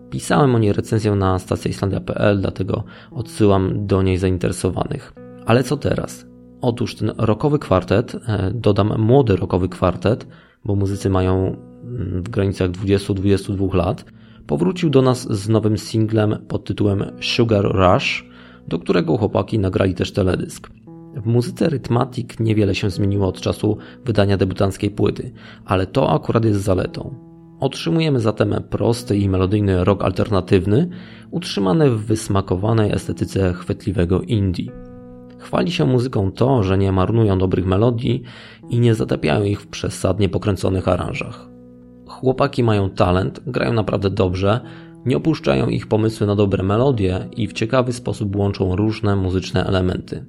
Pisałem 0.09 0.55
o 0.55 0.59
niej 0.59 0.73
recenzję 0.73 1.11
na 1.15 1.39
stacji 1.39 1.71
islandia.pl, 1.71 2.41
dlatego 2.41 2.83
odsyłam 3.11 3.87
do 3.87 4.01
niej 4.01 4.17
zainteresowanych. 4.17 5.13
Ale 5.45 5.63
co 5.63 5.77
teraz? 5.77 6.25
Otóż 6.61 6.95
ten 6.95 7.11
rockowy 7.17 7.59
kwartet, 7.59 8.15
e, 8.15 8.51
dodam 8.53 9.01
młody 9.01 9.35
rockowy 9.35 9.69
kwartet, 9.69 10.27
bo 10.65 10.75
muzycy 10.75 11.09
mają 11.09 11.55
mm, 11.83 12.23
w 12.23 12.29
granicach 12.29 12.71
20-22 12.71 13.73
lat, 13.73 14.05
powrócił 14.47 14.89
do 14.89 15.01
nas 15.01 15.33
z 15.33 15.49
nowym 15.49 15.77
singlem 15.77 16.37
pod 16.47 16.65
tytułem 16.65 17.05
Sugar 17.21 17.65
Rush, 17.65 18.25
do 18.67 18.79
którego 18.79 19.17
chłopaki 19.17 19.59
nagrali 19.59 19.93
też 19.93 20.11
teledysk. 20.11 20.69
W 21.15 21.25
muzyce 21.25 21.69
Rhythmatic 21.69 22.39
niewiele 22.39 22.75
się 22.75 22.89
zmieniło 22.89 23.27
od 23.27 23.41
czasu 23.41 23.77
wydania 24.05 24.37
debiutanckiej 24.37 24.91
płyty, 24.91 25.31
ale 25.65 25.87
to 25.87 26.11
akurat 26.11 26.45
jest 26.45 26.61
zaletą. 26.61 27.15
Otrzymujemy 27.59 28.19
zatem 28.19 28.55
prosty 28.69 29.17
i 29.17 29.29
melodyjny 29.29 29.83
rock 29.83 30.03
alternatywny, 30.03 30.89
utrzymany 31.31 31.89
w 31.89 32.05
wysmakowanej 32.05 32.91
estetyce 32.91 33.53
chwytliwego 33.53 34.21
indie. 34.21 34.71
Chwali 35.39 35.71
się 35.71 35.85
muzyką 35.85 36.31
to, 36.31 36.63
że 36.63 36.77
nie 36.77 36.91
marnują 36.91 37.37
dobrych 37.37 37.65
melodii 37.65 38.23
i 38.69 38.79
nie 38.79 38.95
zatapiają 38.95 39.43
ich 39.43 39.61
w 39.61 39.67
przesadnie 39.67 40.29
pokręconych 40.29 40.87
aranżach. 40.87 41.52
Chłopaki 42.23 42.63
mają 42.63 42.89
talent, 42.89 43.39
grają 43.47 43.73
naprawdę 43.73 44.09
dobrze, 44.09 44.59
nie 45.05 45.17
opuszczają 45.17 45.67
ich 45.67 45.87
pomysły 45.87 46.27
na 46.27 46.35
dobre 46.35 46.63
melodie 46.63 47.27
i 47.37 47.47
w 47.47 47.53
ciekawy 47.53 47.93
sposób 47.93 48.35
łączą 48.35 48.75
różne 48.75 49.15
muzyczne 49.15 49.65
elementy. 49.65 50.25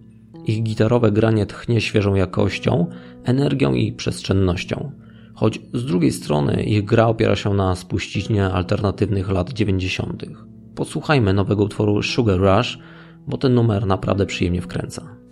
Ich 0.46 0.62
gitarowe 0.62 1.12
granie 1.12 1.46
tchnie 1.46 1.80
świeżą 1.80 2.14
jakością, 2.14 2.86
energią 3.24 3.74
i 3.74 3.92
przestrzennością. 3.92 4.90
Choć 5.34 5.60
z 5.74 5.84
drugiej 5.84 6.12
strony 6.12 6.62
ich 6.62 6.84
gra 6.84 7.06
opiera 7.06 7.36
się 7.36 7.54
na 7.54 7.74
spuściźnie 7.74 8.44
alternatywnych 8.44 9.30
lat 9.30 9.52
90. 9.52 10.24
Posłuchajmy 10.74 11.32
nowego 11.32 11.64
utworu 11.64 12.02
Sugar 12.02 12.40
Rush, 12.40 12.78
bo 13.26 13.36
ten 13.36 13.54
numer 13.54 13.86
naprawdę 13.86 14.26
przyjemnie 14.26 14.62
wkręca. 14.62 15.23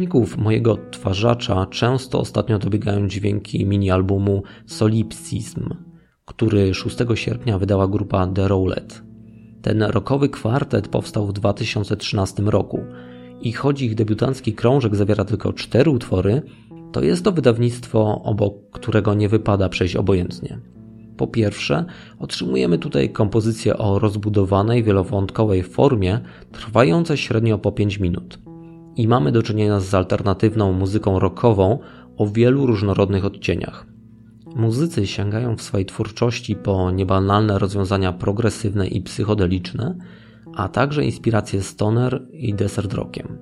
Głośników 0.00 0.38
mojego 0.38 0.72
odtwarzacza 0.72 1.66
często 1.66 2.20
ostatnio 2.20 2.58
dobiegają 2.58 3.08
dźwięki 3.08 3.66
mini-albumu 3.66 4.42
Solipsism, 4.66 5.68
który 6.24 6.74
6 6.74 6.96
sierpnia 7.14 7.58
wydała 7.58 7.88
grupa 7.88 8.26
The 8.26 8.48
Rowlet. 8.48 9.02
Ten 9.62 9.82
rockowy 9.82 10.28
kwartet 10.28 10.88
powstał 10.88 11.26
w 11.26 11.32
2013 11.32 12.42
roku 12.42 12.84
i 13.40 13.52
choć 13.52 13.82
ich 13.82 13.94
debiutancki 13.94 14.52
krążek 14.52 14.96
zawiera 14.96 15.24
tylko 15.24 15.52
cztery 15.52 15.90
utwory, 15.90 16.42
to 16.92 17.02
jest 17.02 17.24
to 17.24 17.32
wydawnictwo, 17.32 18.22
obok 18.24 18.54
którego 18.72 19.14
nie 19.14 19.28
wypada 19.28 19.68
przejść 19.68 19.96
obojętnie. 19.96 20.58
Po 21.16 21.26
pierwsze, 21.26 21.84
otrzymujemy 22.18 22.78
tutaj 22.78 23.10
kompozycję 23.10 23.78
o 23.78 23.98
rozbudowanej, 23.98 24.82
wielowątkowej 24.82 25.62
formie, 25.62 26.20
trwające 26.52 27.16
średnio 27.16 27.58
po 27.58 27.72
5 27.72 27.98
minut 27.98 28.49
i 29.00 29.08
mamy 29.08 29.32
do 29.32 29.42
czynienia 29.42 29.80
z 29.80 29.94
alternatywną 29.94 30.72
muzyką 30.72 31.18
rockową 31.18 31.78
o 32.16 32.26
wielu 32.26 32.66
różnorodnych 32.66 33.24
odcieniach. 33.24 33.86
Muzycy 34.56 35.06
sięgają 35.06 35.56
w 35.56 35.62
swojej 35.62 35.86
twórczości 35.86 36.56
po 36.56 36.90
niebanalne 36.90 37.58
rozwiązania 37.58 38.12
progresywne 38.12 38.86
i 38.86 39.02
psychodeliczne, 39.02 39.96
a 40.54 40.68
także 40.68 41.04
inspiracje 41.04 41.62
stoner 41.62 42.26
i 42.32 42.54
desert 42.54 42.94
rockiem. 42.94 43.38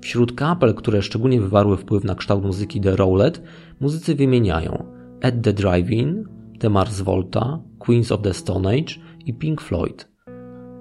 Wśród 0.00 0.32
kapel, 0.32 0.74
które 0.74 1.02
szczególnie 1.02 1.40
wywarły 1.40 1.76
wpływ 1.76 2.04
na 2.04 2.14
kształt 2.14 2.44
muzyki 2.44 2.80
The 2.80 2.96
Rowlet, 2.96 3.42
muzycy 3.80 4.14
wymieniają 4.14 4.84
Ed 5.20 5.42
the 5.42 5.52
Drive-In, 5.52 6.24
The 6.58 6.70
Mars 6.70 7.00
Volta, 7.00 7.58
Queens 7.78 8.12
of 8.12 8.22
the 8.22 8.34
Stone 8.34 8.68
Age 8.68 8.94
i 9.26 9.34
Pink 9.34 9.60
Floyd. 9.60 10.08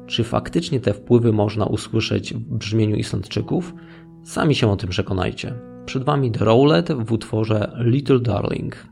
Czy 0.07 0.23
faktycznie 0.23 0.79
te 0.79 0.93
wpływy 0.93 1.33
można 1.33 1.65
usłyszeć 1.65 2.33
w 2.33 2.39
brzmieniu 2.39 2.95
Islandczyków? 2.95 3.73
Sami 4.23 4.55
się 4.55 4.71
o 4.71 4.75
tym 4.75 4.89
przekonajcie. 4.89 5.53
Przed 5.85 6.03
Wami 6.03 6.31
The 6.31 6.45
Rowlet 6.45 6.91
w 6.91 7.11
utworze 7.11 7.71
Little 7.79 8.19
Darling. 8.19 8.87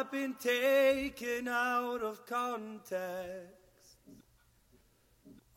I've 0.00 0.10
been 0.10 0.32
taken 0.32 1.46
out 1.46 2.00
of 2.00 2.24
context. 2.24 3.98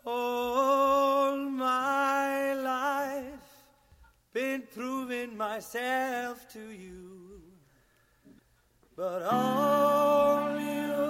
All 0.06 1.38
my 1.38 2.54
life, 2.54 3.39
been 4.34 4.64
proving 4.74 5.38
myself 5.38 6.52
to 6.52 6.60
you, 6.60 7.41
but 8.98 9.22
all 9.24 10.60
you'll 10.60 11.03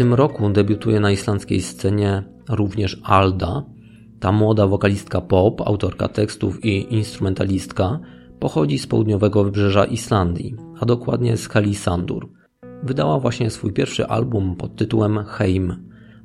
tym 0.00 0.14
roku 0.14 0.50
debiutuje 0.50 1.00
na 1.00 1.10
islandzkiej 1.10 1.60
scenie 1.60 2.22
również 2.48 3.00
Alda, 3.04 3.64
ta 4.20 4.32
młoda 4.32 4.66
wokalistka 4.66 5.20
pop, 5.20 5.60
autorka 5.60 6.08
tekstów 6.08 6.64
i 6.64 6.94
instrumentalistka, 6.94 8.00
pochodzi 8.38 8.78
z 8.78 8.86
południowego 8.86 9.44
wybrzeża 9.44 9.84
Islandii, 9.84 10.54
a 10.80 10.86
dokładnie 10.86 11.36
z 11.36 11.48
Halisandur. 11.48 12.28
Wydała 12.82 13.18
właśnie 13.18 13.50
swój 13.50 13.72
pierwszy 13.72 14.06
album 14.06 14.56
pod 14.56 14.76
tytułem 14.76 15.24
Heim. 15.24 15.76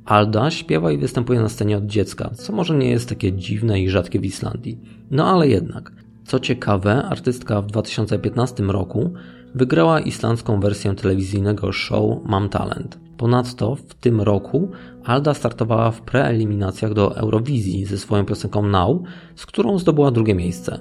Alda 0.04 0.50
śpiewa 0.50 0.92
i 0.92 0.98
występuje 0.98 1.40
na 1.40 1.48
scenie 1.48 1.78
od 1.78 1.86
dziecka, 1.86 2.30
co 2.30 2.52
może 2.52 2.76
nie 2.76 2.90
jest 2.90 3.08
takie 3.08 3.32
dziwne 3.32 3.80
i 3.80 3.90
rzadkie 3.90 4.20
w 4.20 4.24
Islandii. 4.24 4.80
No 5.10 5.26
ale 5.26 5.48
jednak. 5.48 5.92
Co 6.24 6.40
ciekawe, 6.40 7.04
artystka 7.04 7.62
w 7.62 7.66
2015 7.66 8.62
roku 8.62 9.12
wygrała 9.56 10.00
islandzką 10.00 10.60
wersję 10.60 10.94
telewizyjnego 10.94 11.72
show 11.72 12.24
Mam 12.24 12.48
Talent. 12.48 12.98
Ponadto 13.16 13.76
w 13.76 13.94
tym 13.94 14.20
roku 14.20 14.70
Alda 15.04 15.34
startowała 15.34 15.90
w 15.90 16.00
preeliminacjach 16.02 16.94
do 16.94 17.16
Eurowizji 17.16 17.84
ze 17.84 17.98
swoją 17.98 18.24
piosenką 18.24 18.62
Now, 18.62 19.02
z 19.36 19.46
którą 19.46 19.78
zdobyła 19.78 20.10
drugie 20.10 20.34
miejsce. 20.34 20.80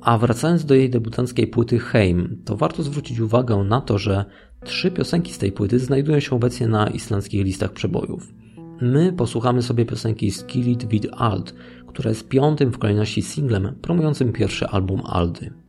A 0.00 0.18
wracając 0.18 0.64
do 0.64 0.74
jej 0.74 0.90
debiutanckiej 0.90 1.46
płyty 1.46 1.78
Heim, 1.78 2.42
to 2.44 2.56
warto 2.56 2.82
zwrócić 2.82 3.20
uwagę 3.20 3.56
na 3.56 3.80
to, 3.80 3.98
że 3.98 4.24
trzy 4.64 4.90
piosenki 4.90 5.32
z 5.32 5.38
tej 5.38 5.52
płyty 5.52 5.78
znajdują 5.78 6.20
się 6.20 6.36
obecnie 6.36 6.68
na 6.68 6.86
islandzkich 6.86 7.44
listach 7.44 7.72
przebojów. 7.72 8.32
My 8.80 9.12
posłuchamy 9.12 9.62
sobie 9.62 9.86
piosenki 9.86 10.30
Skillit 10.30 10.84
vid 10.84 11.06
Alt, 11.12 11.54
która 11.86 12.08
jest 12.08 12.28
piątym 12.28 12.72
w 12.72 12.78
kolejności 12.78 13.22
singlem 13.22 13.74
promującym 13.82 14.32
pierwszy 14.32 14.66
album 14.66 15.02
Aldy. 15.04 15.63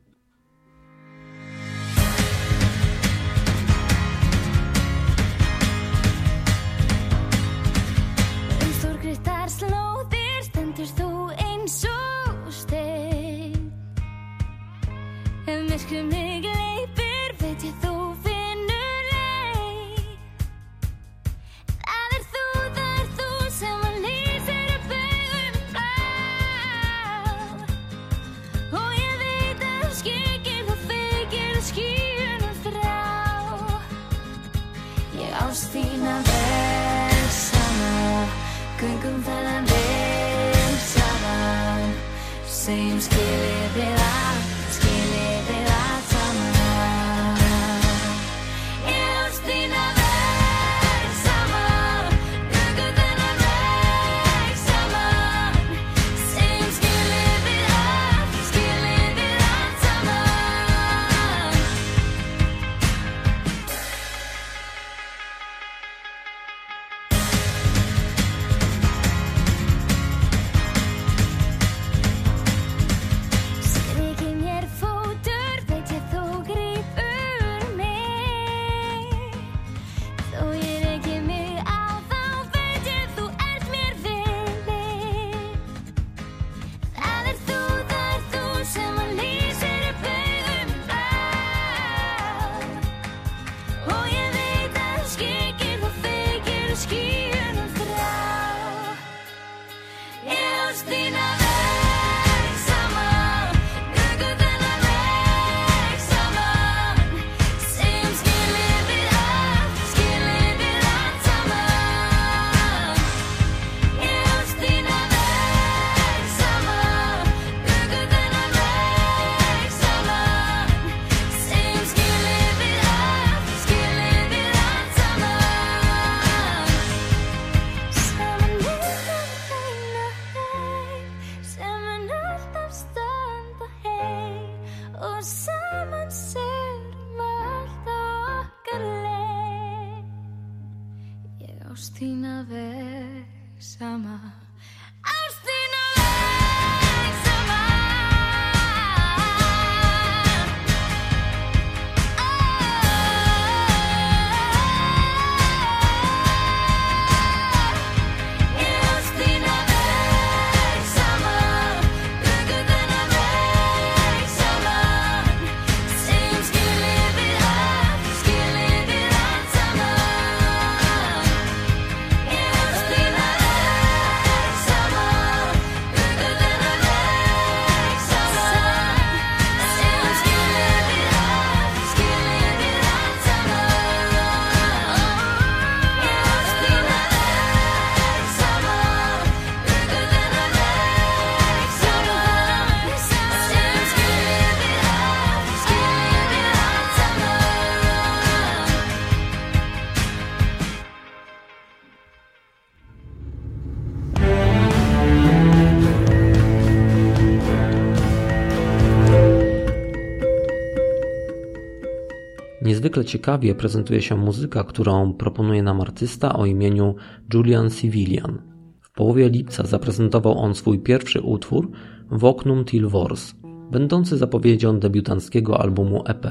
Niezwykle 212.96 213.12
ciekawie 213.12 213.56
prezentuje 213.56 214.02
się 214.02 214.18
muzyka, 214.18 214.64
którą 214.64 215.14
proponuje 215.14 215.64
nam 215.64 215.82
artysta 215.82 216.34
o 216.34 216.46
imieniu 216.46 216.96
Julian 217.34 217.70
Civilian. 217.70 218.42
W 218.82 218.92
połowie 218.92 219.30
lipca 219.30 219.66
zaprezentował 219.66 220.38
on 220.38 220.56
swój 220.56 220.80
pierwszy 220.80 221.22
utwór 221.22 221.72
Vocnum 222.12 222.66
Till 222.66 222.88
Wars, 222.88 223.34
będący 223.72 224.18
zapowiedzią 224.18 224.80
debiutanckiego 224.80 225.62
albumu 225.62 226.04
EP. 226.06 226.28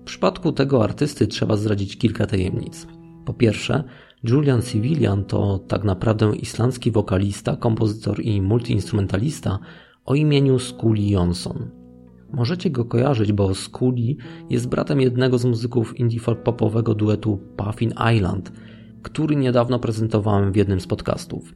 W 0.00 0.04
przypadku 0.04 0.52
tego 0.52 0.84
artysty 0.84 1.26
trzeba 1.26 1.56
zdradzić 1.56 1.98
kilka 1.98 2.26
tajemnic. 2.26 2.86
Po 3.24 3.34
pierwsze, 3.34 3.84
Julian 4.24 4.62
Civilian 4.62 5.24
to 5.24 5.58
tak 5.58 5.84
naprawdę 5.84 6.36
islandzki 6.36 6.90
wokalista, 6.90 7.56
kompozytor 7.56 8.20
i 8.20 8.42
multiinstrumentalista 8.42 9.58
o 10.04 10.14
imieniu 10.14 10.58
Scully 10.58 11.06
Johnson. 11.08 11.79
Możecie 12.32 12.70
go 12.70 12.84
kojarzyć, 12.84 13.32
bo 13.32 13.54
Scully 13.54 14.16
jest 14.50 14.68
bratem 14.68 15.00
jednego 15.00 15.38
z 15.38 15.44
muzyków 15.44 15.98
indie 15.98 16.20
folk 16.20 16.42
popowego 16.42 16.94
duetu 16.94 17.40
Puffin 17.56 17.92
Island, 18.16 18.52
który 19.02 19.36
niedawno 19.36 19.78
prezentowałem 19.78 20.52
w 20.52 20.56
jednym 20.56 20.80
z 20.80 20.86
podcastów. 20.86 21.54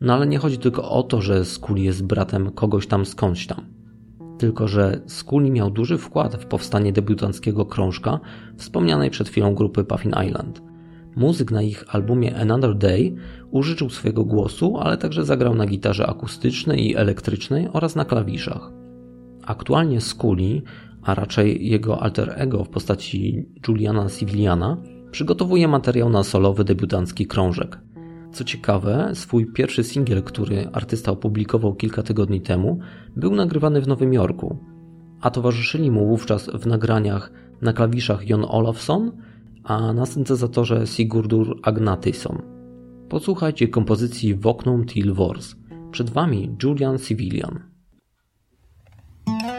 No 0.00 0.14
ale 0.14 0.26
nie 0.26 0.38
chodzi 0.38 0.58
tylko 0.58 0.90
o 0.90 1.02
to, 1.02 1.22
że 1.22 1.44
Scully 1.44 1.80
jest 1.80 2.04
bratem 2.04 2.50
kogoś 2.50 2.86
tam 2.86 3.06
skądś 3.06 3.46
tam. 3.46 3.66
Tylko, 4.38 4.68
że 4.68 5.00
Scully 5.06 5.50
miał 5.50 5.70
duży 5.70 5.98
wkład 5.98 6.36
w 6.36 6.46
powstanie 6.46 6.92
debiutanckiego 6.92 7.66
krążka 7.66 8.20
wspomnianej 8.56 9.10
przed 9.10 9.28
chwilą 9.28 9.54
grupy 9.54 9.84
Puffin 9.84 10.12
Island. 10.26 10.62
Muzyk 11.16 11.50
na 11.50 11.62
ich 11.62 11.94
albumie 11.94 12.36
Another 12.36 12.74
Day 12.74 13.14
użyczył 13.50 13.90
swojego 13.90 14.24
głosu, 14.24 14.76
ale 14.78 14.96
także 14.96 15.24
zagrał 15.24 15.54
na 15.54 15.66
gitarze 15.66 16.06
akustycznej 16.06 16.90
i 16.90 16.96
elektrycznej 16.96 17.68
oraz 17.72 17.96
na 17.96 18.04
klawiszach. 18.04 18.85
Aktualnie 19.46 20.00
Scully, 20.00 20.62
a 21.02 21.14
raczej 21.14 21.68
jego 21.68 22.02
alter 22.02 22.32
ego 22.36 22.64
w 22.64 22.68
postaci 22.68 23.46
Juliana 23.68 24.08
Civiliana, 24.08 24.76
przygotowuje 25.10 25.68
materiał 25.68 26.10
na 26.10 26.22
solowy 26.22 26.64
debiutancki 26.64 27.26
krążek. 27.26 27.78
Co 28.32 28.44
ciekawe, 28.44 29.10
swój 29.14 29.46
pierwszy 29.52 29.84
singiel, 29.84 30.22
który 30.22 30.68
artysta 30.72 31.12
opublikował 31.12 31.74
kilka 31.74 32.02
tygodni 32.02 32.40
temu, 32.40 32.78
był 33.16 33.34
nagrywany 33.34 33.80
w 33.80 33.88
Nowym 33.88 34.12
Jorku, 34.12 34.58
a 35.20 35.30
towarzyszyli 35.30 35.90
mu 35.90 36.06
wówczas 36.06 36.50
w 36.50 36.66
nagraniach 36.66 37.32
na 37.62 37.72
klawiszach 37.72 38.28
Jon 38.28 38.44
Olafsson, 38.48 39.12
a 39.64 39.92
na 39.92 40.06
syntezatorze 40.06 40.86
Sigurdur 40.86 41.60
Agnatyson. 41.62 42.42
Posłuchajcie 43.08 43.68
kompozycji 43.68 44.34
Vocnum 44.34 44.84
Till 44.84 45.14
Wars. 45.14 45.56
Przed 45.90 46.10
Wami 46.10 46.56
Julian 46.62 46.98
Civilian. 46.98 47.75
Mm-hmm. 49.28 49.55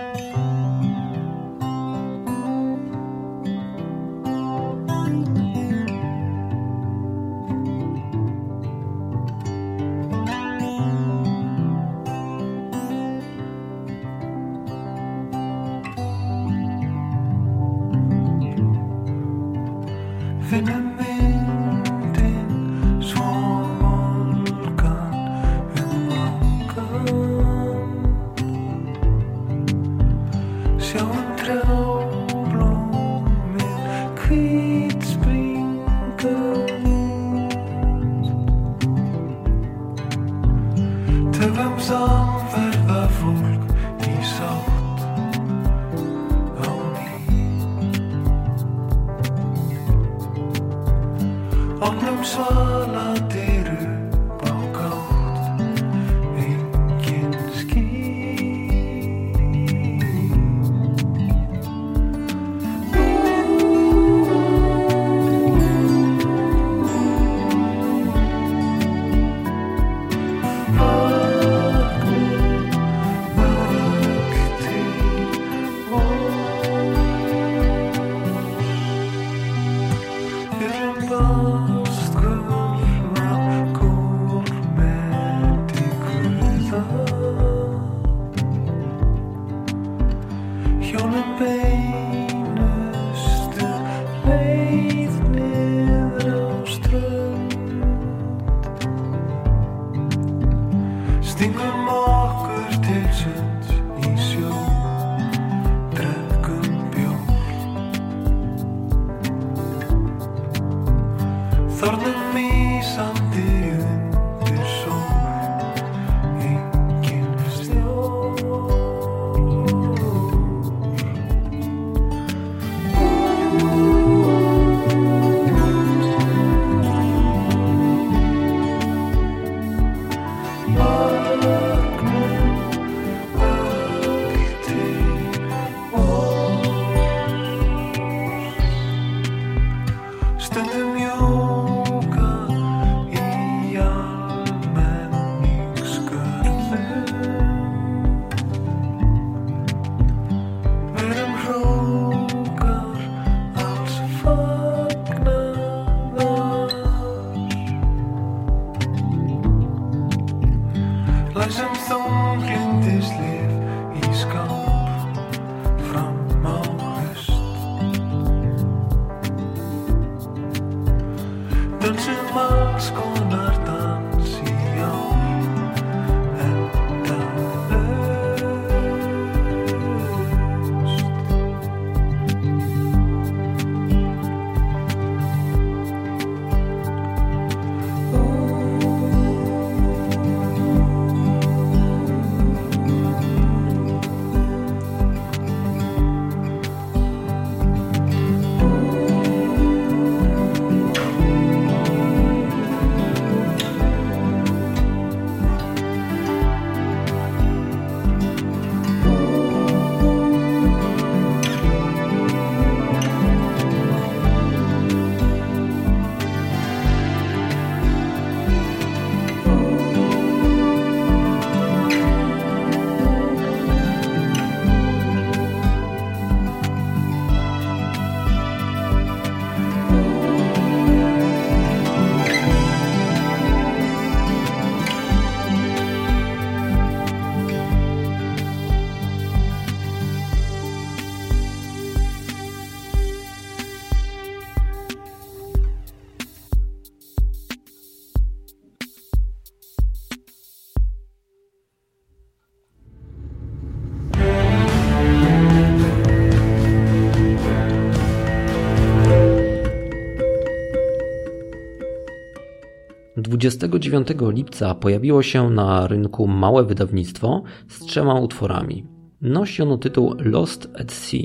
29 263.30 264.07
lipca 264.34 264.75
pojawiło 264.75 265.23
się 265.23 265.49
na 265.49 265.88
rynku 265.88 266.28
małe 266.28 266.65
wydawnictwo 266.65 267.43
z 267.67 267.80
trzema 267.80 268.19
utworami. 268.19 268.86
Nosi 269.21 269.61
ono 269.61 269.78
tytuł 269.78 270.15
Lost 270.19 270.69
at 270.80 270.91
Sea, 270.91 271.21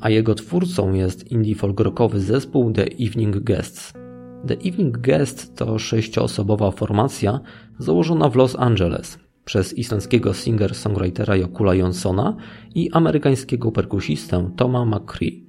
a 0.00 0.10
jego 0.10 0.34
twórcą 0.34 0.92
jest 0.92 1.30
indie 1.30 1.54
folk 1.54 1.80
zespół 2.14 2.72
The 2.72 2.84
Evening 2.84 3.38
Guests. 3.38 3.92
The 4.46 4.54
Evening 4.54 4.98
Guests 4.98 5.54
to 5.54 5.78
sześcioosobowa 5.78 6.70
formacja 6.70 7.40
założona 7.78 8.28
w 8.28 8.36
Los 8.36 8.56
Angeles 8.56 9.18
przez 9.44 9.78
islandzkiego 9.78 10.30
singer-songwritera 10.30 11.38
Jokula 11.38 11.74
Jonsona 11.74 12.36
i 12.74 12.90
amerykańskiego 12.90 13.72
perkusistę 13.72 14.50
Toma 14.56 14.84
McCree. 14.84 15.46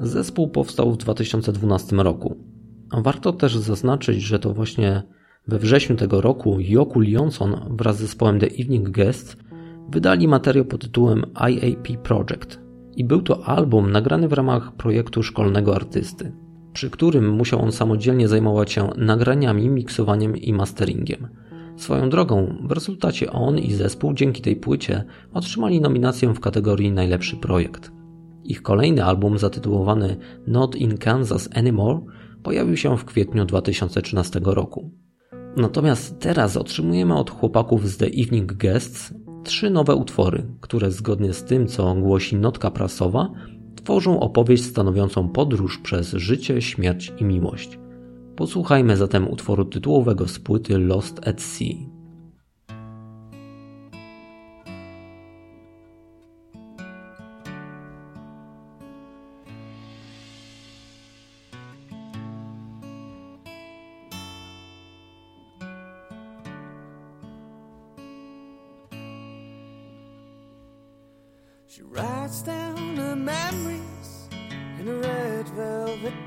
Zespół 0.00 0.48
powstał 0.48 0.92
w 0.92 0.96
2012 0.96 1.96
roku. 1.96 2.51
Warto 2.94 3.32
też 3.32 3.56
zaznaczyć, 3.56 4.22
że 4.22 4.38
to 4.38 4.54
właśnie 4.54 5.02
we 5.48 5.58
wrześniu 5.58 5.96
tego 5.96 6.20
roku 6.20 6.56
Jokul 6.60 7.08
Jonson 7.08 7.60
wraz 7.70 7.96
z 7.96 8.00
zespołem 8.00 8.38
The 8.38 8.46
Evening 8.46 8.90
Guests 8.90 9.36
wydali 9.90 10.28
materiał 10.28 10.64
pod 10.64 10.80
tytułem 10.80 11.24
IAP 11.34 12.02
Project 12.02 12.60
i 12.96 13.04
był 13.04 13.22
to 13.22 13.44
album 13.44 13.92
nagrany 13.92 14.28
w 14.28 14.32
ramach 14.32 14.76
projektu 14.76 15.22
szkolnego 15.22 15.74
artysty, 15.76 16.32
przy 16.72 16.90
którym 16.90 17.30
musiał 17.30 17.62
on 17.62 17.72
samodzielnie 17.72 18.28
zajmować 18.28 18.72
się 18.72 18.90
nagraniami, 18.96 19.68
miksowaniem 19.68 20.36
i 20.36 20.52
masteringiem. 20.52 21.28
Swoją 21.76 22.10
drogą, 22.10 22.54
w 22.62 22.72
rezultacie 22.72 23.32
on 23.32 23.58
i 23.58 23.72
zespół 23.72 24.14
dzięki 24.14 24.42
tej 24.42 24.56
płycie 24.56 25.04
otrzymali 25.32 25.80
nominację 25.80 26.34
w 26.34 26.40
kategorii 26.40 26.92
Najlepszy 26.92 27.36
projekt. 27.36 27.92
Ich 28.44 28.62
kolejny 28.62 29.04
album 29.04 29.38
zatytułowany 29.38 30.16
Not 30.46 30.76
in 30.76 30.98
Kansas 30.98 31.48
Anymore 31.54 32.00
pojawił 32.42 32.76
się 32.76 32.98
w 32.98 33.04
kwietniu 33.04 33.44
2013 33.44 34.40
roku. 34.44 34.90
Natomiast 35.56 36.18
teraz 36.20 36.56
otrzymujemy 36.56 37.14
od 37.16 37.30
chłopaków 37.30 37.88
z 37.88 37.96
The 37.96 38.06
Evening 38.06 38.52
Guests 38.52 39.14
trzy 39.44 39.70
nowe 39.70 39.94
utwory, 39.94 40.46
które 40.60 40.90
zgodnie 40.90 41.32
z 41.32 41.44
tym, 41.44 41.66
co 41.66 41.94
głosi 41.94 42.36
notka 42.36 42.70
prasowa, 42.70 43.30
tworzą 43.76 44.20
opowieść 44.20 44.64
stanowiącą 44.64 45.28
podróż 45.28 45.78
przez 45.78 46.10
życie, 46.10 46.62
śmierć 46.62 47.12
i 47.18 47.24
miłość. 47.24 47.78
Posłuchajmy 48.36 48.96
zatem 48.96 49.30
utworu 49.30 49.64
tytułowego 49.64 50.28
z 50.28 50.38
płyty 50.38 50.78
Lost 50.78 51.28
at 51.28 51.40
Sea. 51.42 51.91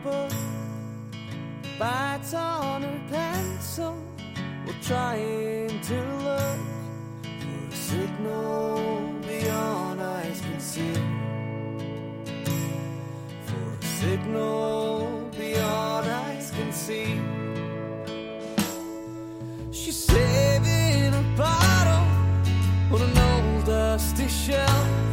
Book. 0.03 0.31
Bites 1.77 2.33
on 2.33 2.83
her 2.83 3.01
pencil 3.09 3.97
while 4.63 4.75
trying 4.81 5.81
to 5.81 5.97
look 6.23 6.59
for 7.41 7.67
a 7.67 7.75
signal 7.75 9.13
beyond 9.27 10.01
eyes 10.01 10.41
can 10.41 10.59
see. 10.59 10.93
For 13.45 13.65
a 13.81 13.85
signal 13.85 15.29
beyond 15.37 16.07
eyes 16.07 16.51
can 16.51 16.71
see. 16.71 17.19
She's 19.71 19.97
saving 19.97 21.13
a 21.13 21.35
bottle 21.35 22.07
on 22.93 23.01
an 23.01 23.17
old 23.17 23.65
dusty 23.65 24.27
shelf. 24.29 25.04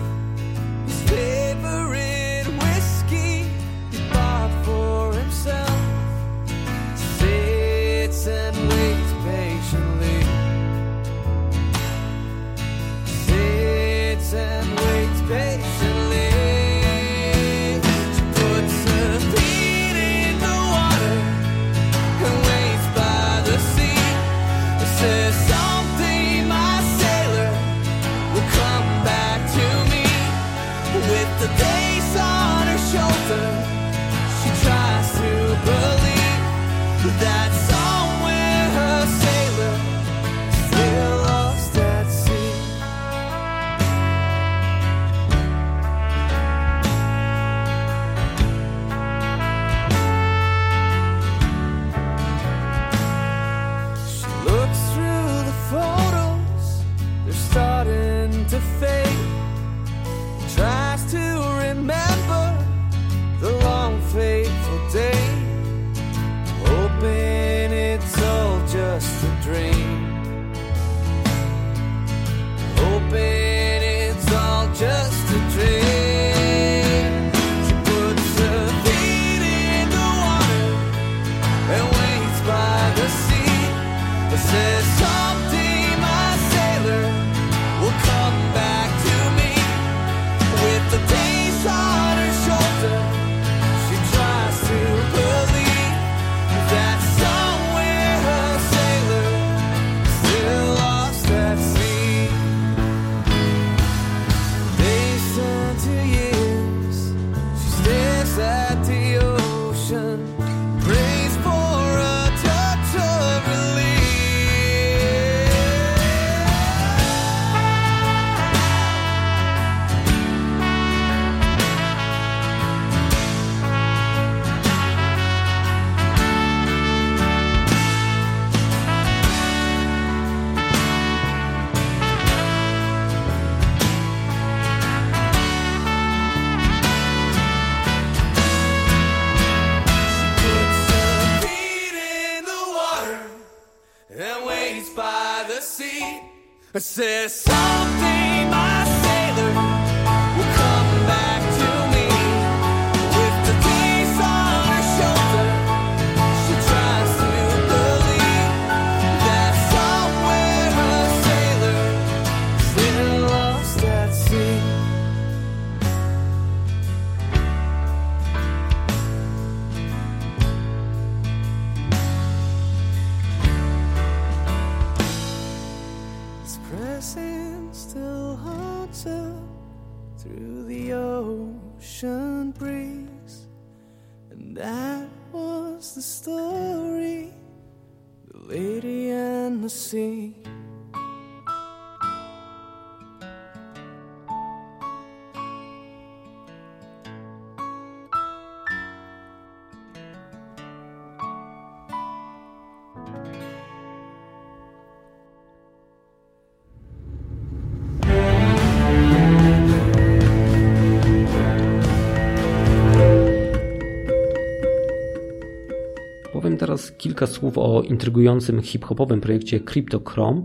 Teraz 216.83 216.99
kilka 216.99 217.27
słów 217.27 217.59
o 217.59 217.83
intrygującym 217.83 218.63
hip-hopowym 218.63 219.21
projekcie 219.21 219.61
Cryptochrome, 219.61 220.43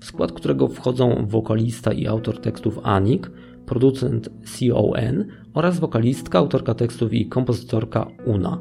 w 0.00 0.04
skład 0.04 0.32
którego 0.32 0.68
wchodzą 0.68 1.26
wokalista 1.28 1.92
i 1.92 2.06
autor 2.06 2.40
tekstów 2.40 2.78
Anik, 2.82 3.30
producent 3.66 4.28
CON 4.28 5.24
oraz 5.54 5.78
wokalistka, 5.78 6.38
autorka 6.38 6.74
tekstów 6.74 7.12
i 7.12 7.28
kompozytorka 7.28 8.06
Una. 8.24 8.58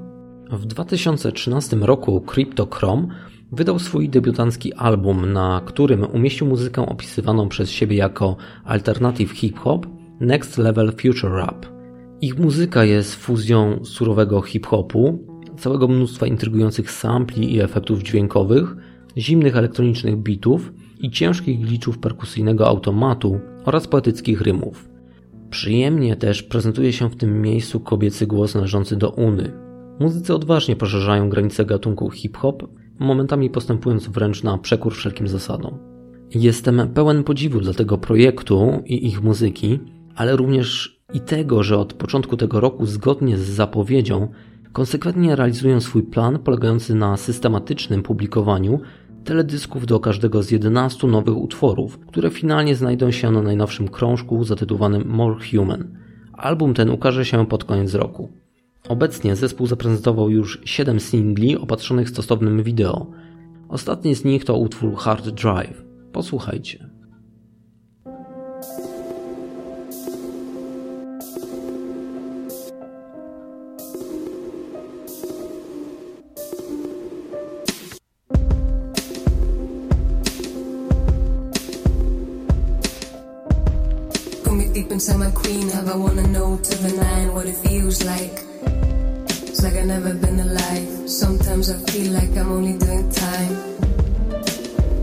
W 0.52 0.66
2013 0.66 1.76
roku 1.76 2.22
Cryptochrome 2.22 3.08
wydał 3.52 3.80
swój 3.80 4.10
debiutancki 4.10 4.74
album, 4.74 5.34
na 5.34 5.62
którym 5.66 6.06
umieścił 6.14 6.48
muzykę 6.48 6.86
opisywaną 6.86 7.50
przez 7.50 7.70
siebie 7.70 7.98
jako 7.98 8.36
alternative 8.64 9.32
hip-hop 9.32 9.88
Next 10.20 10.58
Level 10.58 10.92
Future 10.92 11.32
Rap. 11.32 11.66
Ich 12.22 12.40
muzyka 12.40 12.84
jest 12.84 13.16
fuzją 13.16 13.86
surowego 13.86 14.42
hip-hopu, 14.42 15.35
całego 15.56 15.88
mnóstwa 15.88 16.28
intrygujących 16.28 16.92
sampli 16.92 17.54
i 17.56 17.62
efektów 17.62 18.04
dźwiękowych, 18.04 18.76
zimnych 19.18 19.58
elektronicznych 19.58 20.18
bitów 20.18 20.74
i 21.00 21.10
ciężkich 21.10 21.60
glitchów 21.60 22.00
perkusyjnego 22.00 22.68
automatu 22.68 23.40
oraz 23.66 23.88
poetyckich 23.88 24.42
rymów. 24.42 24.90
Przyjemnie 25.50 26.16
też 26.16 26.44
prezentuje 26.44 26.94
się 26.94 27.10
w 27.10 27.16
tym 27.16 27.42
miejscu 27.42 27.80
kobiecy 27.80 28.28
głos 28.28 28.56
należący 28.56 28.96
do 28.96 29.10
Uny. 29.10 29.52
Muzycy 30.00 30.36
odważnie 30.36 30.76
poszerzają 30.76 31.30
granice 31.30 31.66
gatunku 31.66 32.10
hip-hop, 32.10 32.64
momentami 33.00 33.50
postępując 33.50 34.08
wręcz 34.08 34.44
na 34.44 34.58
przekór 34.58 34.94
wszelkim 34.94 35.28
zasadom. 35.28 35.78
Jestem 36.36 36.90
pełen 36.94 37.24
podziwu 37.24 37.60
dla 37.60 37.74
tego 37.74 37.98
projektu 37.98 38.84
i 38.86 39.08
ich 39.08 39.24
muzyki, 39.24 39.80
ale 40.16 40.36
również 40.36 41.00
i 41.14 41.20
tego, 41.20 41.64
że 41.64 41.78
od 41.78 41.94
początku 41.94 42.38
tego 42.38 42.60
roku 42.60 42.86
zgodnie 42.86 43.38
z 43.38 43.42
zapowiedzią 43.42 44.28
konsekwentnie 44.76 45.36
realizują 45.36 45.82
swój 45.82 46.04
plan 46.04 46.40
polegający 46.40 46.96
na 46.96 47.18
systematycznym 47.18 48.04
publikowaniu 48.04 48.80
teledysków 49.24 49.86
do 49.86 50.00
każdego 50.00 50.44
z 50.44 50.52
11 50.52 51.08
nowych 51.08 51.38
utworów, 51.38 52.00
które 52.08 52.30
finalnie 52.30 52.76
znajdą 52.76 53.12
się 53.12 53.32
na 53.32 53.42
najnowszym 53.42 53.88
krążku 53.88 54.44
zatytułowanym 54.44 55.08
More 55.08 55.36
Human. 55.52 55.98
Album 56.34 56.74
ten 56.74 56.90
ukaże 56.90 57.26
się 57.26 57.46
pod 57.46 57.64
koniec 57.64 57.94
roku. 57.94 58.30
Obecnie 58.90 59.36
zespół 59.36 59.68
zaprezentował 59.68 60.30
już 60.30 60.62
7 60.66 61.00
singli 61.00 61.58
opatrzonych 61.58 62.10
stosownym 62.10 62.64
wideo. 62.64 63.12
Ostatni 63.70 64.16
z 64.16 64.24
nich 64.24 64.46
to 64.46 64.58
utwór 64.58 64.96
Hard 64.96 65.30
Drive. 65.30 65.84
Posłuchajcie. 66.12 66.95
Inside 84.96 85.18
my 85.18 85.32
queen. 85.32 85.68
Have 85.72 85.90
I 85.90 85.96
wanna 85.98 86.26
know 86.28 86.56
to 86.56 86.74
the 86.84 86.94
nine 86.96 87.34
what 87.34 87.46
it 87.48 87.58
feels 87.68 88.06
like? 88.06 88.36
It's 89.50 89.62
like 89.62 89.74
I've 89.74 89.88
never 89.88 90.14
been 90.14 90.40
alive. 90.40 91.10
Sometimes 91.10 91.70
I 91.70 91.78
feel 91.92 92.14
like 92.14 92.32
I'm 92.38 92.50
only 92.50 92.78
doing 92.78 93.12
time. 93.12 93.54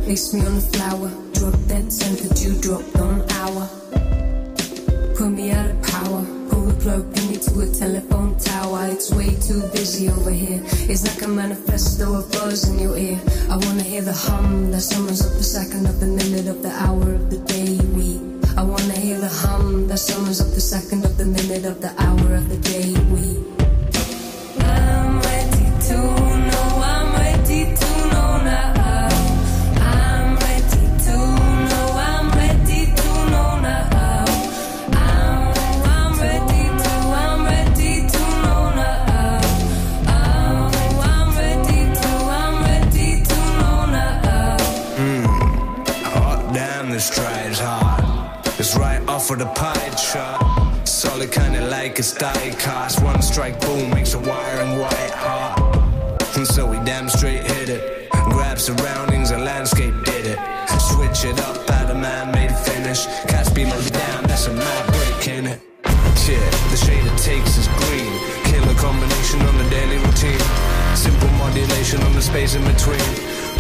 Place 0.05 0.33
me 0.33 0.41
on 0.49 0.57
a 0.57 0.65
flower, 0.73 1.11
drop 1.35 1.57
that 1.69 1.93
scent 1.93 2.19
that 2.25 2.37
you 2.43 2.53
dropped 2.65 2.97
on 3.05 3.17
hour. 3.41 3.65
Put 5.15 5.31
me 5.39 5.51
out 5.53 5.69
of 5.69 5.83
power, 5.83 6.23
pull 6.49 6.65
the 6.73 6.77
plug, 6.83 7.15
pin 7.15 7.25
me 7.29 7.37
to 7.37 7.53
a 7.61 7.67
telephone 7.83 8.39
tower. 8.39 8.89
It's 8.95 9.13
way 9.13 9.37
too 9.47 9.61
busy 9.77 10.09
over 10.09 10.31
here. 10.31 10.63
It's 10.89 11.05
like 11.05 11.21
a 11.21 11.29
manifesto 11.29 12.15
of 12.15 12.33
buzz 12.33 12.67
in 12.67 12.79
your 12.79 12.97
ear. 12.97 13.21
I 13.51 13.57
wanna 13.59 13.83
hear 13.83 14.01
the 14.01 14.15
hum 14.15 14.71
that 14.71 14.81
summons 14.81 15.21
up 15.21 15.37
the 15.37 15.45
second 15.45 15.85
of 15.85 16.01
the 16.01 16.07
minute 16.07 16.49
of 16.49 16.63
the 16.63 16.73
hour 16.85 17.13
of 17.13 17.29
the 17.29 17.41
day 17.41 17.77
we. 17.93 18.32
I 18.63 18.65
wanna 18.65 18.95
hear 18.95 19.19
the 19.19 19.29
hum 19.29 19.89
that 19.89 19.99
summons 19.99 20.41
up 20.41 20.47
the 20.55 20.61
second 20.61 21.05
of 21.05 21.17
the 21.19 21.25
minute 21.25 21.65
of 21.65 21.81
the 21.81 21.93
hour 22.01 22.37
of 22.37 22.49
the 22.49 22.59
day 22.59 22.95
we. 23.11 23.22
Of 49.33 49.39
the 49.39 49.47
pie 49.55 49.91
chart. 49.91 50.87
Solid 50.87 51.31
kinda 51.31 51.67
like 51.69 51.99
a 51.99 52.03
die 52.19 52.55
cast. 52.59 53.03
One 53.03 53.23
strike, 53.23 53.61
boom, 53.61 53.91
makes 53.91 54.15
a 54.15 54.19
wiring 54.19 54.79
white 54.79 55.15
hot. 55.25 55.55
And 56.37 56.47
so 56.47 56.67
we 56.67 56.77
damn 56.85 57.09
straight 57.09 57.43
hit 57.43 57.69
it. 57.69 58.11
Grab 58.11 58.59
surroundings 58.59 59.31
and 59.31 59.45
landscape 59.45 59.95
did 60.05 60.27
it. 60.27 60.39
Switch 60.81 61.25
it 61.25 61.39
up, 61.41 61.71
add 61.71 61.91
a 61.91 61.95
man-made 61.95 62.55
finish. 62.59 63.07
Cats 63.27 63.51
below 63.51 63.81
down, 63.81 64.25
that's 64.25 64.47
a 64.47 64.53
mad 64.53 64.87
break 64.93 65.29
in 65.29 65.47
it. 65.47 65.72
Yeah, 66.29 66.39
the 66.71 66.77
shade 66.77 67.05
it 67.05 67.19
takes 67.19 67.59
is 67.59 67.67
green. 67.67 68.13
Killer 68.45 68.75
combination 68.79 69.43
on 69.43 69.59
the 69.59 69.69
daily 69.71 69.99
routine. 69.99 70.39
Simple 70.95 71.29
modulation 71.31 72.01
on 72.03 72.13
the 72.13 72.23
space 72.23 72.55
in 72.55 72.63
between. 72.63 73.03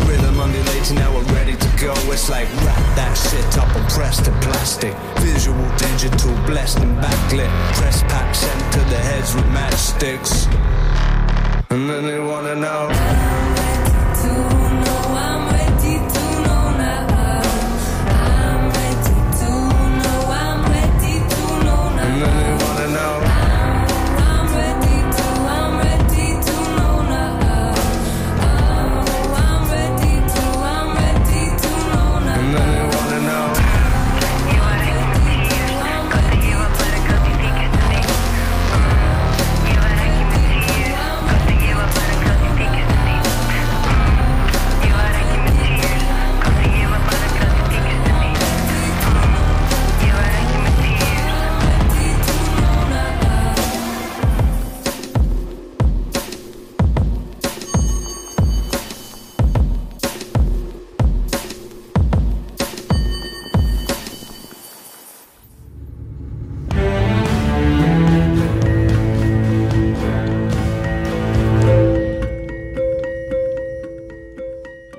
Rhythm 0.07 0.39
undulating, 0.39 0.95
now 0.95 1.13
we're 1.13 1.25
ready 1.35 1.57
to 1.57 1.69
go. 1.77 1.93
It's 2.13 2.31
like 2.31 2.47
wrap 2.63 2.79
that 2.95 3.15
shit 3.19 3.59
up 3.59 3.75
and 3.75 3.85
press 3.91 4.23
to 4.23 4.31
plastic. 4.47 4.95
Visual, 5.19 5.59
digital, 5.77 6.35
blessed 6.47 6.79
and 6.79 6.97
backlit. 7.03 7.51
Press 7.75 8.03
pack 8.05 8.33
sent 8.33 8.73
to 8.75 8.79
the 8.91 8.99
heads 9.11 9.35
with 9.35 9.45
matchsticks. 9.47 10.47
And 11.71 11.91
then 11.91 12.07
they 12.07 12.21
wanna 12.21 12.55
know. 12.55 14.52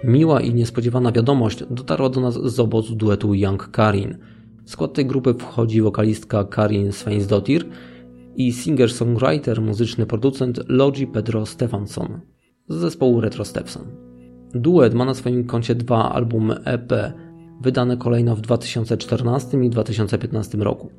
Miła 0.03 0.41
i 0.41 0.53
niespodziewana 0.53 1.11
wiadomość 1.11 1.63
dotarła 1.69 2.09
do 2.09 2.21
nas 2.21 2.33
z 2.33 2.59
obozu 2.59 2.95
duetu 2.95 3.33
Young 3.33 3.69
Karin. 3.71 4.17
W 4.65 4.69
skład 4.69 4.93
tej 4.93 5.05
grupy 5.05 5.33
wchodzi 5.33 5.81
wokalistka 5.81 6.43
Karin 6.43 6.91
Sveinsdottir 6.91 7.65
i 8.35 8.53
singer-songwriter, 8.53 9.61
muzyczny 9.61 10.05
producent 10.05 10.59
Logi 10.67 11.07
Pedro 11.07 11.45
Stefansson 11.45 12.19
z 12.67 12.75
zespołu 12.75 13.21
Retro 13.21 13.45
Stepson. 13.45 13.83
Duet 14.53 14.93
ma 14.93 15.05
na 15.05 15.13
swoim 15.13 15.43
koncie 15.43 15.75
dwa 15.75 16.11
albumy 16.11 16.55
EP, 16.63 17.13
wydane 17.61 17.97
kolejno 17.97 18.35
w 18.35 18.41
2014 18.41 19.63
i 19.63 19.69
2015 19.69 20.57
roku. 20.57 20.89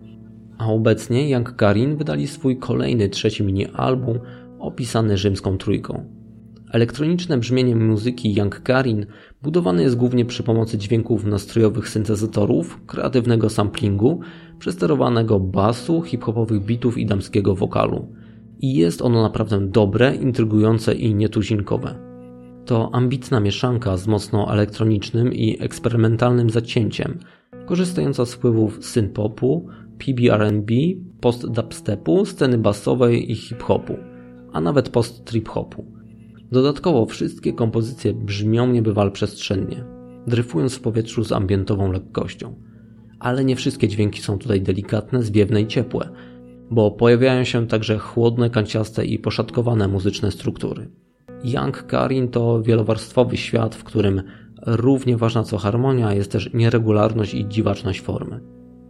A 0.58 0.66
obecnie 0.66 1.30
Young 1.30 1.56
Karin 1.56 1.96
wydali 1.96 2.26
swój 2.26 2.58
kolejny 2.58 3.08
trzeci 3.08 3.42
mini-album 3.44 4.18
opisany 4.58 5.18
rzymską 5.18 5.58
trójką. 5.58 6.23
Elektroniczne 6.74 7.38
brzmienie 7.38 7.76
muzyki 7.76 8.34
Young 8.34 8.60
Karin 8.60 9.06
budowane 9.42 9.82
jest 9.82 9.96
głównie 9.96 10.24
przy 10.24 10.42
pomocy 10.42 10.78
dźwięków 10.78 11.24
nastrojowych 11.24 11.88
syntezatorów, 11.88 12.80
kreatywnego 12.86 13.50
samplingu, 13.50 14.20
przesterowanego 14.58 15.40
basu, 15.40 16.02
hip-hopowych 16.02 16.64
bitów 16.64 16.98
i 16.98 17.06
damskiego 17.06 17.54
wokalu. 17.54 18.08
I 18.60 18.74
jest 18.74 19.02
ono 19.02 19.22
naprawdę 19.22 19.60
dobre, 19.60 20.14
intrygujące 20.14 20.94
i 20.94 21.14
nietuzinkowe. 21.14 21.94
To 22.66 22.90
ambitna 22.92 23.40
mieszanka 23.40 23.96
z 23.96 24.06
mocno 24.06 24.52
elektronicznym 24.52 25.32
i 25.32 25.62
eksperymentalnym 25.62 26.50
zacięciem, 26.50 27.18
korzystająca 27.66 28.26
z 28.26 28.34
wpływów 28.34 28.78
synth-popu, 28.80 29.66
PBR&B, 29.98 30.74
post-dubstepu, 31.20 32.24
sceny 32.24 32.58
basowej 32.58 33.32
i 33.32 33.34
hip-hopu, 33.34 33.96
a 34.52 34.60
nawet 34.60 34.88
post-trip-hopu. 34.88 35.93
Dodatkowo 36.52 37.06
wszystkie 37.06 37.52
kompozycje 37.52 38.12
brzmią 38.12 38.66
niebywale 38.66 39.10
przestrzennie, 39.10 39.84
dryfując 40.26 40.74
w 40.74 40.80
powietrzu 40.80 41.24
z 41.24 41.32
ambientową 41.32 41.92
lekkością. 41.92 42.54
Ale 43.18 43.44
nie 43.44 43.56
wszystkie 43.56 43.88
dźwięki 43.88 44.22
są 44.22 44.38
tutaj 44.38 44.60
delikatne, 44.60 45.22
zwiewne 45.22 45.62
i 45.62 45.66
ciepłe, 45.66 46.08
bo 46.70 46.90
pojawiają 46.90 47.44
się 47.44 47.66
także 47.66 47.98
chłodne, 47.98 48.50
kanciaste 48.50 49.04
i 49.04 49.18
poszatkowane 49.18 49.88
muzyczne 49.88 50.30
struktury. 50.30 50.90
Young 51.44 51.82
Karin 51.86 52.28
to 52.28 52.62
wielowarstwowy 52.62 53.36
świat, 53.36 53.74
w 53.74 53.84
którym 53.84 54.22
równie 54.66 55.16
ważna 55.16 55.42
co 55.42 55.58
harmonia 55.58 56.14
jest 56.14 56.32
też 56.32 56.50
nieregularność 56.54 57.34
i 57.34 57.48
dziwaczność 57.48 58.00
formy. 58.00 58.40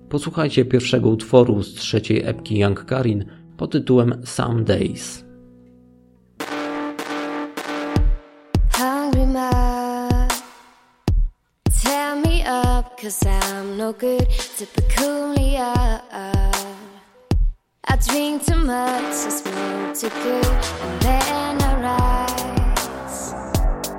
Posłuchajcie 0.08 0.64
pierwszego 0.64 1.08
utworu 1.08 1.62
z 1.62 1.74
trzeciej 1.74 2.22
epki 2.24 2.58
Young 2.58 2.84
Karin 2.84 3.24
pod 3.56 3.70
tytułem 3.70 4.14
Some 4.24 4.64
Days. 4.64 5.24
Cause 13.04 13.26
I'm 13.26 13.76
no 13.76 13.92
good 13.92 14.30
to 14.56 14.66
peculiar. 14.66 15.74
I 17.86 17.96
drink 18.08 18.46
too 18.46 18.56
much, 18.56 19.16
I 19.28 19.30
smoke 19.40 19.94
too 19.94 20.08
good, 20.22 20.46
and 20.46 21.02
then 21.02 21.62
I 21.62 21.72
rise. 21.88 23.34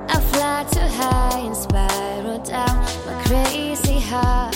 I 0.09 0.19
fly 0.31 0.65
too 0.71 0.89
high 0.99 1.39
and 1.39 1.55
spiral 1.55 2.39
down 2.39 2.77
my 3.05 3.21
crazy 3.25 3.99
high. 3.99 4.49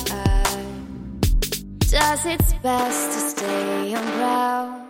Does 1.78 2.26
its 2.26 2.54
best 2.64 3.02
to 3.14 3.20
stay 3.30 3.94
on 3.94 4.06
ground. 4.18 4.90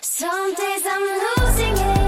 Some 0.00 0.54
days 0.54 0.82
I'm 0.86 1.02
losing 1.20 1.76
it. 1.76 1.99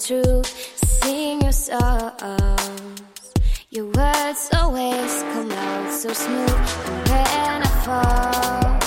Truth. 0.00 0.46
Sing 1.02 1.42
your 1.42 1.52
songs. 1.52 3.00
Your 3.70 3.86
words 3.86 4.48
always 4.54 5.22
come 5.32 5.52
out 5.52 5.92
so 5.92 6.12
smooth. 6.12 6.50
And 6.50 7.08
when 7.08 7.62
I 7.62 7.70
fall, 7.84 8.78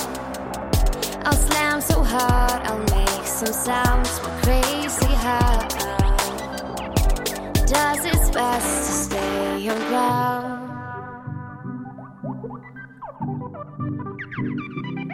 I'll 1.24 1.32
slam 1.32 1.80
so 1.80 2.02
hard, 2.02 2.62
I'll 2.66 2.78
make 2.78 3.26
some 3.26 3.52
sounds 3.52 4.18
for 4.18 4.30
crazy 4.42 5.14
high. 5.24 5.68
Does 7.66 8.04
its 8.04 8.30
best 8.30 8.86
to 8.86 8.92
stay 9.06 9.68
on 9.68 9.78
ground. 9.88 10.60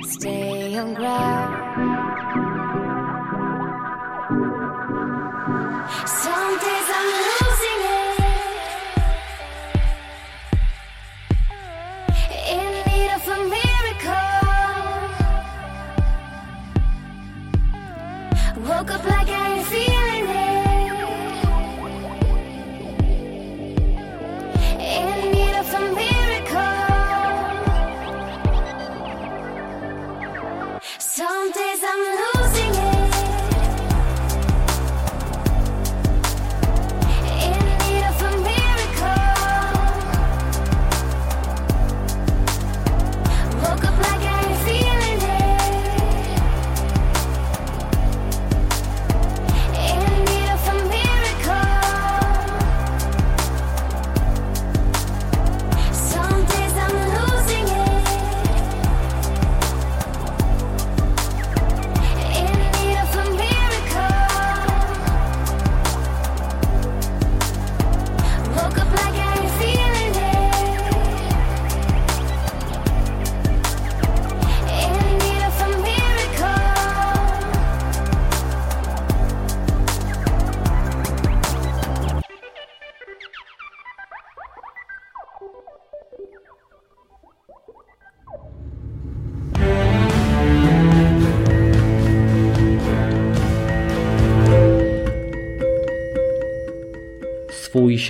Stay 0.05 0.79
on 0.79 0.95
ground. 0.95 1.70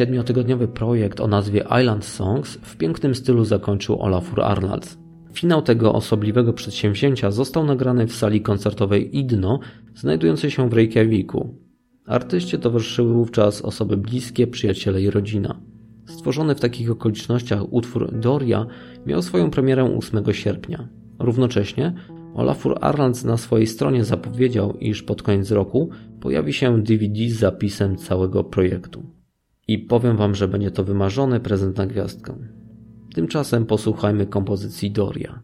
Siedmiotygodniowy 0.00 0.68
projekt 0.68 1.20
o 1.20 1.26
nazwie 1.26 1.64
Island 1.80 2.04
Songs 2.04 2.54
w 2.54 2.76
pięknym 2.76 3.14
stylu 3.14 3.44
zakończył 3.44 4.02
Olafur 4.02 4.42
Arnalds. 4.42 4.98
Finał 5.32 5.62
tego 5.62 5.92
osobliwego 5.92 6.52
przedsięwzięcia 6.52 7.30
został 7.30 7.64
nagrany 7.64 8.06
w 8.06 8.14
sali 8.14 8.40
koncertowej 8.40 9.18
Idno, 9.18 9.60
znajdującej 9.94 10.50
się 10.50 10.68
w 10.68 10.72
Reykjaviku. 10.72 11.54
Artyście 12.06 12.58
towarzyszyły 12.58 13.14
wówczas 13.14 13.62
osoby 13.62 13.96
bliskie, 13.96 14.46
przyjaciele 14.46 15.02
i 15.02 15.10
rodzina. 15.10 15.60
Stworzony 16.06 16.54
w 16.54 16.60
takich 16.60 16.90
okolicznościach 16.90 17.72
utwór 17.72 18.18
Doria 18.20 18.66
miał 19.06 19.22
swoją 19.22 19.50
premierę 19.50 19.96
8 19.98 20.32
sierpnia. 20.32 20.88
Równocześnie 21.18 21.94
Olafur 22.34 22.78
Arnalds 22.80 23.24
na 23.24 23.36
swojej 23.36 23.66
stronie 23.66 24.04
zapowiedział, 24.04 24.76
iż 24.78 25.02
pod 25.02 25.22
koniec 25.22 25.50
roku 25.50 25.90
pojawi 26.20 26.52
się 26.52 26.82
DVD 26.82 27.28
z 27.28 27.32
zapisem 27.32 27.96
całego 27.96 28.44
projektu. 28.44 29.19
I 29.70 29.78
powiem 29.78 30.16
wam, 30.16 30.34
że 30.34 30.48
będzie 30.48 30.70
to 30.70 30.84
wymarzony 30.84 31.40
prezent 31.40 31.76
na 31.76 31.86
gwiazdkę. 31.86 32.34
Tymczasem 33.14 33.66
posłuchajmy 33.66 34.26
kompozycji 34.26 34.90
Doria. 34.90 35.42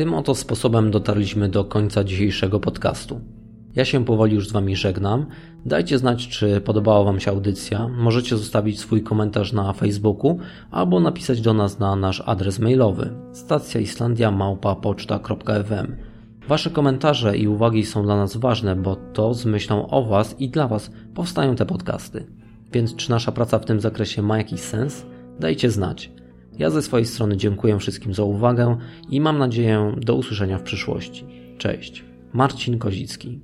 Tym 0.00 0.14
oto 0.14 0.34
sposobem 0.34 0.90
dotarliśmy 0.90 1.48
do 1.48 1.64
końca 1.64 2.04
dzisiejszego 2.04 2.60
podcastu. 2.60 3.20
Ja 3.74 3.84
się 3.84 4.04
powoli 4.04 4.34
już 4.34 4.48
z 4.48 4.52
Wami 4.52 4.76
żegnam. 4.76 5.26
Dajcie 5.66 5.98
znać, 5.98 6.28
czy 6.28 6.60
podobała 6.60 7.04
Wam 7.04 7.20
się 7.20 7.30
audycja. 7.30 7.88
Możecie 7.88 8.36
zostawić 8.36 8.80
swój 8.80 9.02
komentarz 9.02 9.52
na 9.52 9.72
Facebooku 9.72 10.38
albo 10.70 11.00
napisać 11.00 11.40
do 11.40 11.54
nas 11.54 11.78
na 11.78 11.96
nasz 11.96 12.22
adres 12.26 12.58
mailowy 12.58 13.10
stacja 13.32 13.80
islandia 13.80 14.32
poczta.fm. 14.82 15.96
Wasze 16.48 16.70
komentarze 16.70 17.36
i 17.36 17.48
uwagi 17.48 17.86
są 17.86 18.02
dla 18.02 18.16
nas 18.16 18.36
ważne, 18.36 18.76
bo 18.76 18.96
to 18.96 19.34
z 19.34 19.44
myślą 19.46 19.88
o 19.88 20.04
Was 20.04 20.36
i 20.38 20.48
dla 20.48 20.68
Was 20.68 20.90
powstają 21.14 21.56
te 21.56 21.66
podcasty. 21.66 22.26
Więc 22.72 22.96
czy 22.96 23.10
nasza 23.10 23.32
praca 23.32 23.58
w 23.58 23.64
tym 23.64 23.80
zakresie 23.80 24.22
ma 24.22 24.38
jakiś 24.38 24.60
sens? 24.60 25.06
Dajcie 25.40 25.70
znać. 25.70 26.19
Ja 26.60 26.70
ze 26.70 26.82
swojej 26.82 27.06
strony 27.06 27.36
dziękuję 27.36 27.78
wszystkim 27.78 28.14
za 28.14 28.22
uwagę 28.22 28.76
i 29.10 29.20
mam 29.20 29.38
nadzieję 29.38 29.94
do 29.96 30.14
usłyszenia 30.14 30.58
w 30.58 30.62
przyszłości. 30.62 31.24
Cześć. 31.58 32.04
Marcin 32.32 32.78
Kozicki. 32.78 33.40